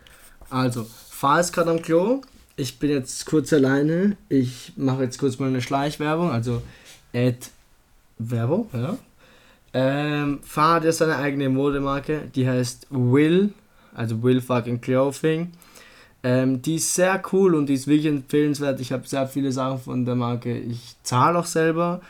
Also, 0.48 0.86
fahr 1.10 1.38
jetzt 1.38 1.52
gerade 1.52 1.70
am 1.70 1.82
Klo. 1.82 2.22
Ich 2.56 2.78
bin 2.78 2.88
jetzt 2.90 3.26
kurz 3.26 3.52
alleine. 3.52 4.16
Ich 4.30 4.72
mache 4.76 5.02
jetzt 5.02 5.18
kurz 5.18 5.38
mal 5.38 5.48
eine 5.48 5.60
Schleichwerbung, 5.60 6.30
also 6.30 6.62
Ad 7.14 7.38
Werbung, 8.18 8.70
ja. 8.72 8.96
Ähm, 9.74 10.40
Fahr 10.42 10.76
hat 10.76 10.84
ja 10.84 10.92
seine 10.92 11.16
eigene 11.16 11.50
Modemarke, 11.50 12.22
die 12.34 12.48
heißt 12.48 12.86
Will, 12.88 13.52
also 13.94 14.22
Will 14.22 14.40
fucking 14.40 14.80
Clothing. 14.80 15.52
Ähm, 16.26 16.60
die 16.60 16.74
ist 16.74 16.92
sehr 16.92 17.22
cool 17.32 17.54
und 17.54 17.66
die 17.66 17.74
ist 17.74 17.86
wirklich 17.86 18.12
empfehlenswert. 18.12 18.80
Ich 18.80 18.90
habe 18.90 19.06
sehr 19.06 19.28
viele 19.28 19.52
Sachen 19.52 19.78
von 19.78 20.04
der 20.04 20.16
Marke. 20.16 20.58
Ich 20.58 20.96
zahle 21.04 21.38
auch 21.38 21.46
selber. 21.46 22.00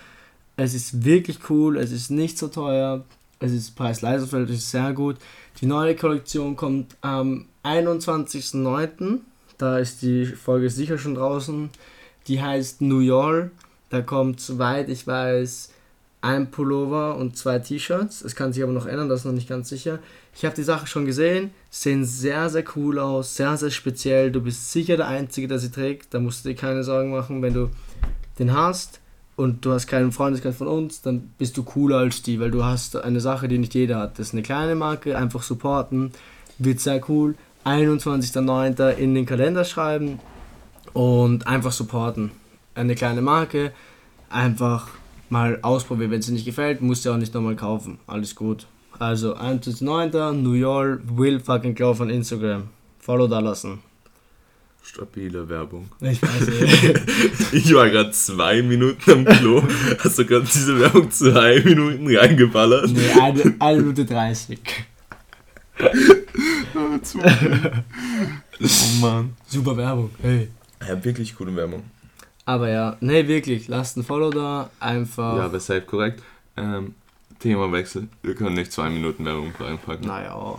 Es 0.57 0.73
ist 0.73 1.05
wirklich 1.05 1.51
cool, 1.51 1.77
es 1.77 1.93
ist 1.93 2.11
nicht 2.11 2.39
so 2.39 2.49
teuer. 2.49 3.05
Es 3.41 3.53
ist 3.53 3.79
ist 3.79 4.71
sehr 4.71 4.95
gut. 4.95 5.17
Die 5.61 5.67
neue 5.67 5.95
Kollektion 5.95 6.57
kommt 6.57 6.97
am 7.03 7.45
21.09. 7.63 9.19
Da 9.59 9.79
ist 9.79 10.01
die 10.01 10.25
Folge 10.25 10.71
sicher 10.71 10.97
schon 10.97 11.17
draußen. 11.17 11.69
Die 12.27 12.41
heißt 12.41 12.81
New 12.81 13.01
York. 13.01 13.51
Da 13.91 14.01
kommt, 14.01 14.41
soweit 14.41 14.89
ich 14.89 15.07
weiß, 15.07 15.75
ein 16.21 16.51
Pullover 16.51 17.17
und 17.17 17.37
zwei 17.37 17.59
T-Shirts. 17.59 18.23
Es 18.23 18.35
kann 18.35 18.53
sich 18.53 18.63
aber 18.63 18.73
noch 18.73 18.87
ändern, 18.87 19.09
das 19.09 19.21
ist 19.21 19.25
noch 19.27 19.33
nicht 19.33 19.49
ganz 19.49 19.69
sicher. 19.69 19.99
Ich 20.35 20.45
habe 20.45 20.55
die 20.55 20.63
Sachen 20.63 20.87
schon 20.87 21.07
gesehen, 21.07 21.51
sehen 21.71 22.05
sehr, 22.05 22.49
sehr 22.51 22.65
cool 22.75 22.99
aus, 22.99 23.37
sehr, 23.37 23.57
sehr 23.57 23.71
speziell. 23.71 24.31
Du 24.33 24.41
bist 24.41 24.73
sicher 24.73 24.97
der 24.97 25.09
Einzige, 25.09 25.49
der 25.49 25.59
sie 25.59 25.71
trägt. 25.71 26.13
Da 26.13 26.21
musst 26.21 26.45
du 26.45 26.49
dir 26.49 26.55
keine 26.55 26.85
Sorgen 26.85 27.11
machen, 27.11 27.43
wenn 27.43 27.55
du 27.55 27.71
den 28.39 28.53
hast 28.53 29.01
und 29.37 29.65
du 29.65 29.73
hast 29.73 29.87
keinen 29.87 30.13
Freundeskreis 30.13 30.57
von 30.57 30.67
uns, 30.67 31.03
dann 31.03 31.31
bist 31.39 31.57
du 31.57 31.63
cooler 31.63 31.99
als 31.99 32.23
die, 32.23 32.41
weil 32.41 32.51
du 32.51 32.65
hast 32.65 32.97
eine 32.97 33.21
Sache, 33.21 33.49
die 33.49 33.59
nicht 33.59 33.75
jeder 33.75 33.99
hat. 33.99 34.19
Das 34.19 34.29
ist 34.29 34.33
eine 34.33 34.43
kleine 34.43 34.75
Marke, 34.75 35.17
einfach 35.17 35.43
supporten, 35.43 36.13
wird 36.59 36.81
sehr 36.81 37.03
cool. 37.09 37.35
21.09. 37.65 38.97
in 38.97 39.15
den 39.15 39.27
Kalender 39.27 39.65
schreiben 39.65 40.21
und 40.93 41.47
einfach 41.47 41.73
supporten. 41.73 42.31
Eine 42.75 42.95
kleine 42.95 43.23
Marke, 43.23 43.73
einfach 44.31 44.89
mal 45.31 45.59
ausprobieren. 45.63 46.11
Wenn 46.11 46.21
es 46.21 46.27
dir 46.27 46.33
nicht 46.33 46.45
gefällt, 46.45 46.81
musst 46.81 47.05
du 47.05 47.11
auch 47.11 47.17
nicht 47.17 47.35
nochmal 47.35 47.57
kaufen. 47.57 47.99
Alles 48.07 48.35
gut. 48.35 48.67
Also 48.99 49.37
21.09. 49.37 50.33
New 50.33 50.53
York, 50.53 51.03
Will 51.15 51.41
fucking 51.41 51.75
Glow 51.75 51.95
von 51.95 52.11
Instagram. 52.11 52.69
Follow 52.99 53.27
da 53.27 53.41
lassen. 53.41 53.81
Stabile 54.83 55.49
Werbung. 55.49 55.89
Ich 56.01 56.23
weiß 56.23 56.47
nicht. 56.47 57.53
ich 57.53 57.75
war 57.75 57.91
gerade 57.91 58.13
zwei 58.13 58.63
Minuten 58.63 59.11
am 59.11 59.25
Klo. 59.25 59.63
Hast 59.99 60.19
du 60.19 60.25
gerade 60.25 60.47
diese 60.47 60.79
Werbung 60.79 61.11
zwei 61.11 61.61
Minuten 61.61 62.17
reingeballert? 62.17 62.91
Nee, 62.93 63.11
eine, 63.21 63.55
eine 63.59 63.83
Minute 63.83 64.05
30. 64.05 64.59
oh 66.75 66.99
Mann. 69.01 69.37
Super 69.47 69.77
Werbung. 69.77 70.11
Hey. 70.23 70.49
Ja, 70.87 71.05
wirklich 71.05 71.35
coole 71.35 71.55
Werbung. 71.57 71.83
Aber 72.47 72.71
ja, 72.71 72.97
nee, 73.01 73.27
wirklich, 73.27 73.67
lasst 73.67 73.97
ein 73.97 74.05
Follow 74.05 74.31
da, 74.31 74.71
einfach. 74.79 75.37
Ja, 75.37 75.45
aber 75.47 75.59
safe 75.59 75.83
korrekt. 75.83 76.23
Ähm, 76.57 76.95
Themawechsel. 77.41 78.09
Wir 78.23 78.35
können 78.37 78.55
nicht 78.55 78.73
zwei 78.73 78.89
Minuten 78.89 79.25
Werbung 79.25 79.53
reinpacken. 79.59 80.07
Naja. 80.07 80.57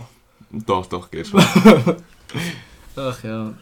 Doch, 0.50 0.86
doch, 0.86 1.10
geht 1.10 1.26
schon. 1.26 1.42
Ach 2.96 3.24
ja. 3.24 3.54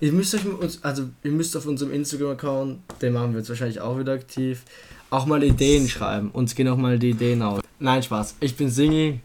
Ihr 0.00 0.12
müsst 0.12 0.34
euch 0.34 0.44
uns, 0.44 0.84
also 0.84 1.08
ihr 1.22 1.30
müsst 1.30 1.56
auf 1.56 1.64
unserem 1.66 1.92
Instagram-Account, 1.92 2.78
den 3.00 3.12
machen 3.14 3.32
wir 3.32 3.38
jetzt 3.38 3.48
wahrscheinlich 3.48 3.80
auch 3.80 3.98
wieder 3.98 4.12
aktiv, 4.12 4.64
auch 5.10 5.24
mal 5.26 5.42
Ideen 5.42 5.88
schreiben. 5.88 6.30
Uns 6.30 6.54
gehen 6.54 6.68
auch 6.68 6.76
mal 6.76 6.98
die 6.98 7.10
Ideen 7.10 7.40
aus. 7.40 7.62
Nein, 7.78 8.02
Spaß. 8.02 8.36
Ich 8.40 8.54
bin 8.56 8.68
Single. 8.68 9.20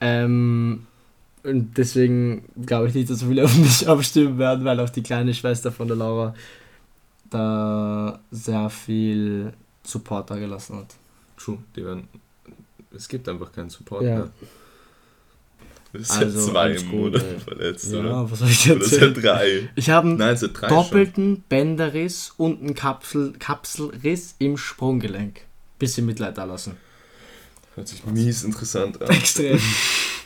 Ähm, 0.00 0.86
und 1.42 1.76
deswegen 1.76 2.44
glaube 2.64 2.88
ich 2.88 2.94
nicht, 2.94 3.10
dass 3.10 3.20
so 3.20 3.26
viele 3.26 3.44
auf 3.44 3.56
mich 3.56 3.88
abstimmen 3.88 4.38
werden, 4.38 4.64
weil 4.64 4.78
auch 4.78 4.90
die 4.90 5.02
kleine 5.02 5.34
Schwester 5.34 5.72
von 5.72 5.88
der 5.88 5.96
Laura 5.96 6.34
da 7.30 8.20
sehr 8.30 8.70
viel 8.70 9.52
Support 9.84 10.30
da 10.30 10.36
gelassen 10.36 10.76
hat. 10.76 10.94
True, 11.36 11.58
die 11.76 11.84
werden. 11.84 12.08
Es 12.94 13.08
gibt 13.08 13.28
einfach 13.28 13.52
keinen 13.52 13.70
Support 13.70 14.02
Ja. 14.02 14.16
mehr. 14.18 14.30
Das 15.92 16.08
sind 16.08 16.24
Also, 16.24 16.50
zwei 16.52 16.60
alles 16.60 16.82
im 16.82 16.88
Monat 16.90 17.22
verletzt, 17.44 17.90
Ja, 17.92 18.00
oder? 18.00 18.30
was 18.30 18.38
soll 18.40 18.48
ich 18.50 18.70
Oder 18.70 18.80
erzählen? 18.80 19.14
sind 19.14 19.24
drei? 19.24 19.68
Ich 19.74 19.88
habe 19.88 20.08
einen 20.08 20.18
Nein, 20.18 20.36
drei 20.36 20.68
schon. 20.68 20.68
doppelten 20.68 21.42
Bänderriss 21.48 22.34
und 22.36 22.60
einen 22.60 22.74
Kapsel, 22.74 23.32
Kapselriss 23.38 24.34
im 24.38 24.58
Sprunggelenk. 24.58 25.40
Bisschen 25.78 26.04
Mitleid 26.04 26.36
da 26.36 26.44
lassen. 26.44 26.76
Hört 27.74 27.88
sich 27.88 28.04
mies 28.04 28.44
interessant 28.44 29.00
an. 29.00 29.08
Extrem. 29.16 29.58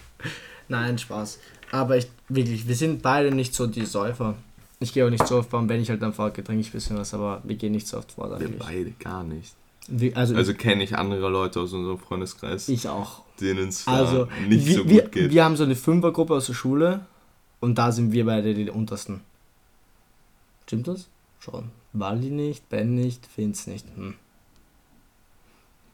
Nein, 0.68 0.98
Spaß. 0.98 1.38
Aber 1.70 1.96
ich, 1.96 2.08
wirklich, 2.28 2.66
wir 2.66 2.74
sind 2.74 3.00
beide 3.02 3.30
nicht 3.32 3.54
so 3.54 3.66
die 3.66 3.86
Säufer. 3.86 4.34
Ich 4.82 4.92
gehe 4.92 5.06
auch 5.06 5.10
nicht 5.10 5.26
so 5.26 5.38
oft 5.38 5.50
fahren, 5.50 5.68
wenn 5.68 5.80
ich 5.80 5.88
halt 5.90 6.02
dann 6.02 6.12
fahre, 6.12 6.32
trinke 6.32 6.60
ich 6.60 6.68
ein 6.68 6.72
bisschen 6.72 6.96
was, 6.98 7.14
aber 7.14 7.40
wir 7.44 7.56
gehen 7.56 7.72
nicht 7.72 7.86
so 7.86 7.98
oft 7.98 8.12
vor. 8.12 8.38
Wir 8.40 8.58
beide 8.58 8.90
gar 8.92 9.22
nicht. 9.24 9.54
Wir, 9.88 10.16
also, 10.16 10.34
Also 10.36 10.54
kenne 10.54 10.84
ich 10.84 10.96
andere 10.96 11.28
Leute 11.28 11.60
aus 11.60 11.72
unserem 11.72 11.98
Freundeskreis, 11.98 12.68
ich 12.68 12.88
auch. 12.88 13.22
denen 13.40 13.68
es 13.68 13.86
Also, 13.88 14.28
nicht 14.48 14.66
wir, 14.66 14.74
so 14.76 14.88
wir, 14.88 15.02
gut 15.02 15.12
geht. 15.12 15.30
wir 15.32 15.44
haben 15.44 15.56
so 15.56 15.64
eine 15.64 15.74
Fünfergruppe 15.76 16.34
aus 16.34 16.46
der 16.46 16.54
Schule 16.54 17.06
und 17.60 17.78
da 17.78 17.90
sind 17.92 18.12
wir 18.12 18.24
beide 18.26 18.54
die 18.54 18.70
untersten. 18.70 19.20
Stimmt 20.66 20.86
das? 20.88 21.08
Schon. 21.40 21.70
Wally 21.92 22.30
nicht, 22.30 22.68
Ben 22.68 22.94
nicht, 22.94 23.28
Vince 23.36 23.70
nicht. 23.70 23.86
Hm. 23.96 24.14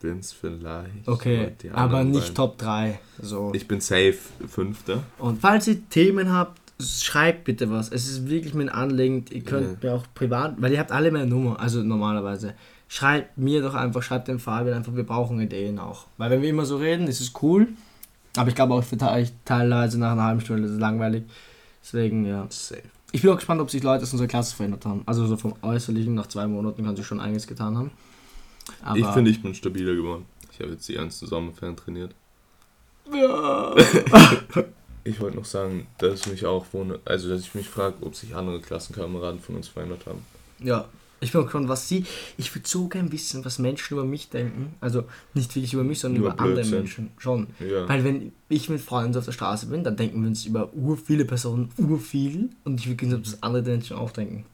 Bin's 0.00 0.32
vielleicht. 0.32 1.08
Okay, 1.08 1.52
aber 1.72 2.04
nicht 2.04 2.20
beiden. 2.20 2.34
Top 2.34 2.58
3. 2.58 3.00
So. 3.20 3.50
Ich 3.54 3.66
bin 3.66 3.80
safe 3.80 4.18
Fünfter. 4.46 5.02
Und 5.18 5.40
falls 5.40 5.66
ihr 5.66 5.88
Themen 5.88 6.32
habt, 6.32 6.60
schreibt 6.80 7.44
bitte 7.44 7.70
was. 7.70 7.90
Es 7.90 8.08
ist 8.08 8.28
wirklich 8.28 8.54
mein 8.54 8.68
Anliegen. 8.68 9.24
Ihr 9.30 9.42
könnt 9.42 9.82
mir 9.82 9.94
auch 9.94 10.04
privat, 10.14 10.54
weil 10.58 10.72
ihr 10.72 10.78
habt 10.78 10.92
alle 10.92 11.10
meine 11.10 11.26
Nummer, 11.26 11.58
also 11.60 11.82
normalerweise. 11.82 12.54
Schreibt 12.88 13.36
mir 13.36 13.60
doch 13.60 13.74
einfach, 13.74 14.02
schreibt 14.02 14.28
dem 14.28 14.38
Fabian 14.38 14.76
einfach, 14.76 14.94
wir 14.94 15.04
brauchen 15.04 15.40
Ideen 15.40 15.78
auch. 15.78 16.06
Weil 16.16 16.30
wenn 16.30 16.42
wir 16.42 16.48
immer 16.48 16.64
so 16.64 16.76
reden, 16.78 17.06
ist 17.06 17.20
es 17.20 17.32
cool. 17.42 17.68
Aber 18.36 18.48
ich 18.48 18.54
glaube 18.54 18.74
auch 18.74 18.84
für 18.84 19.00
euch 19.10 19.32
teilweise 19.44 19.98
nach 19.98 20.12
einer 20.12 20.22
halben 20.22 20.40
Stunde 20.40 20.64
ist 20.64 20.74
es 20.74 20.78
langweilig. 20.78 21.24
Deswegen, 21.82 22.24
ja. 22.24 22.46
Safe. 22.48 22.82
Ich 23.10 23.22
bin 23.22 23.30
auch 23.30 23.36
gespannt, 23.36 23.60
ob 23.60 23.70
sich 23.70 23.82
Leute 23.82 24.04
aus 24.04 24.12
unserer 24.12 24.28
Klasse 24.28 24.54
verändert 24.54 24.84
haben. 24.86 25.02
Also 25.06 25.26
so 25.26 25.36
vom 25.36 25.54
Äußerlichen, 25.62 26.14
nach 26.14 26.26
zwei 26.28 26.46
Monaten 26.46 26.84
kann 26.84 26.94
sich 26.94 27.06
schon 27.06 27.20
einiges 27.20 27.46
getan 27.46 27.76
haben. 27.76 27.90
Aber 28.82 28.98
ich 28.98 29.06
finde, 29.06 29.30
ich 29.30 29.42
bin 29.42 29.54
stabiler 29.54 29.94
geworden. 29.94 30.26
Ich 30.52 30.60
habe 30.60 30.72
jetzt 30.72 30.88
die 30.88 30.94
ganze 30.94 31.26
Sommerferien 31.26 31.76
trainiert. 31.76 32.14
Ja. 33.12 33.74
Ich 35.08 35.20
wollte 35.20 35.36
noch 35.36 35.44
sagen, 35.44 35.86
dass 35.98 36.20
ich 36.20 36.26
mich 36.26 36.46
auch 36.46 36.66
wundere, 36.72 37.00
also 37.04 37.28
dass 37.28 37.40
ich 37.40 37.54
mich 37.54 37.68
frage, 37.68 37.96
ob 38.02 38.14
sich 38.14 38.34
andere 38.34 38.60
Klassenkameraden 38.60 39.40
von 39.40 39.56
uns 39.56 39.68
verändert 39.68 40.06
haben. 40.06 40.24
Ja, 40.62 40.86
ich 41.20 41.32
bin 41.32 41.40
auch 41.40 41.44
gespannt, 41.44 41.68
was 41.68 41.88
sie. 41.88 42.04
Ich 42.36 42.54
würde 42.54 42.68
so 42.68 42.88
gern 42.88 43.10
wissen, 43.10 43.44
was 43.44 43.58
Menschen 43.58 43.94
über 43.94 44.04
mich 44.04 44.28
denken. 44.28 44.74
Also 44.80 45.04
nicht 45.34 45.54
wirklich 45.54 45.74
über 45.74 45.82
mich, 45.82 45.98
sondern 45.98 46.22
Über 46.22 46.34
über, 46.34 46.40
andere. 46.42 46.66
Menschen. 46.66 47.10
Schon. 47.18 47.48
Ja. 47.58 47.88
Weil 47.88 48.04
wenn 48.04 48.32
ich 48.48 48.68
mit 48.68 48.80
Freunden 48.80 49.12
so 49.12 49.18
auf 49.18 49.24
der 49.24 49.32
Straße 49.32 49.66
bin, 49.66 49.82
dann 49.82 49.96
denken 49.96 50.20
wir 50.20 50.28
uns 50.28 50.44
über 50.44 50.72
ur 50.74 50.96
viele 50.96 51.24
Personen 51.24 51.70
ur 51.76 51.98
viel 51.98 52.50
und 52.64 52.78
ich 52.78 52.88
will 52.88 53.00
wissen, 53.00 53.14
ob 53.14 53.24
das 53.24 53.42
andere 53.42 53.62
Menschen 53.62 53.96
auch 53.96 54.10
denken. 54.10 54.44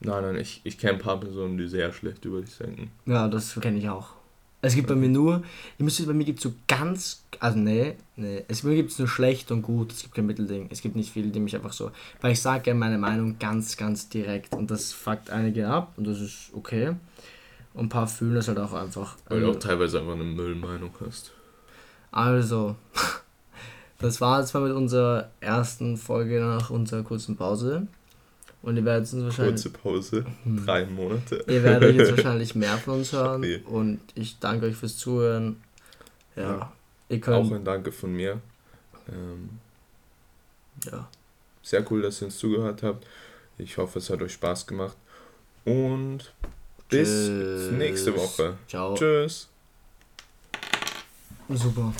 Nein, 0.00 0.22
nein, 0.22 0.36
ich, 0.36 0.60
ich 0.64 0.78
kenne 0.78 0.94
ein 0.94 0.98
paar 0.98 1.20
Personen, 1.20 1.56
die 1.56 1.68
sehr 1.68 1.92
schlecht 1.92 2.24
über 2.24 2.40
dich 2.40 2.56
denken. 2.56 2.90
Ja, 3.06 3.28
das 3.28 3.54
kenne 3.60 3.78
ich 3.78 3.88
auch. 3.88 4.21
Es 4.64 4.76
gibt 4.76 4.86
bei 4.86 4.94
mir 4.94 5.08
nur, 5.08 5.42
ihr 5.78 5.84
müsst 5.84 5.98
wissen, 5.98 6.06
bei 6.08 6.14
mir 6.14 6.24
gibt 6.24 6.38
es 6.38 6.44
so 6.44 6.52
ganz, 6.68 7.24
also 7.40 7.58
nee, 7.58 7.96
nee, 8.14 8.44
es 8.46 8.62
bei 8.62 8.68
mir 8.68 8.76
gibt 8.76 8.92
es 8.92 8.98
nur 9.00 9.08
schlecht 9.08 9.50
und 9.50 9.62
gut, 9.62 9.90
es 9.92 10.02
gibt 10.02 10.14
kein 10.14 10.24
Mittelding. 10.24 10.68
Es 10.70 10.80
gibt 10.80 10.94
nicht 10.94 11.10
viele, 11.12 11.28
die 11.30 11.40
mich 11.40 11.56
einfach 11.56 11.72
so, 11.72 11.90
weil 12.20 12.30
ich 12.32 12.40
sage 12.40 12.62
gerne 12.62 12.78
meine 12.78 12.96
Meinung 12.96 13.40
ganz, 13.40 13.76
ganz 13.76 14.08
direkt 14.08 14.54
und 14.54 14.70
das 14.70 14.92
fuckt 14.92 15.30
einige 15.30 15.68
ab 15.68 15.92
und 15.96 16.06
das 16.06 16.20
ist 16.20 16.50
okay. 16.54 16.94
Und 17.74 17.86
ein 17.86 17.88
paar 17.88 18.06
fühlen 18.06 18.36
das 18.36 18.46
halt 18.48 18.58
auch 18.58 18.72
einfach. 18.72 19.16
Weil 19.28 19.40
du 19.40 19.46
Also- 19.46 19.58
auch 19.58 19.62
teilweise 19.62 19.98
einfach 19.98 20.12
eine 20.12 20.24
Müllmeinung 20.24 20.90
hast. 21.04 21.32
Also, 22.12 22.76
das 23.98 24.20
war 24.20 24.40
jetzt 24.40 24.54
mal 24.54 24.62
mit 24.62 24.72
unserer 24.72 25.30
ersten 25.40 25.96
Folge 25.96 26.38
nach 26.40 26.70
unserer 26.70 27.02
kurzen 27.02 27.36
Pause. 27.36 27.88
Und 28.62 28.76
ihr 28.76 28.84
werdet 28.84 29.12
uns 29.12 29.24
wahrscheinlich, 29.24 29.54
Kurze 29.64 29.70
Pause, 29.70 30.24
drei 30.64 30.86
Monate. 30.86 31.44
ihr 31.48 31.62
werdet 31.64 31.90
euch 31.90 31.96
jetzt 31.96 32.10
wahrscheinlich 32.16 32.54
mehr 32.54 32.78
von 32.78 32.94
uns 32.98 33.12
hören. 33.12 33.40
Nee. 33.40 33.56
Und 33.64 34.00
ich 34.14 34.38
danke 34.38 34.66
euch 34.66 34.76
fürs 34.76 34.96
Zuhören. 34.96 35.60
Ja, 36.36 36.42
Ja. 36.42 36.72
ihr 37.08 37.16
Auch 37.18 37.20
könnt, 37.22 37.52
ein 37.52 37.64
Danke 37.64 37.90
von 37.92 38.12
mir. 38.14 38.40
Ähm, 39.08 39.48
ja, 40.84 41.08
sehr 41.62 41.84
cool, 41.90 42.02
dass 42.02 42.22
ihr 42.22 42.26
uns 42.26 42.38
zugehört 42.38 42.82
habt. 42.84 43.04
Ich 43.58 43.76
hoffe, 43.78 43.98
es 43.98 44.08
hat 44.10 44.22
euch 44.22 44.32
Spaß 44.32 44.66
gemacht. 44.66 44.96
Und 45.64 46.32
bis 46.88 47.08
Tschüss. 47.26 47.70
nächste 47.72 48.16
Woche. 48.16 48.54
Ciao. 48.68 48.94
Tschüss. 48.94 49.48
Super. 51.48 51.92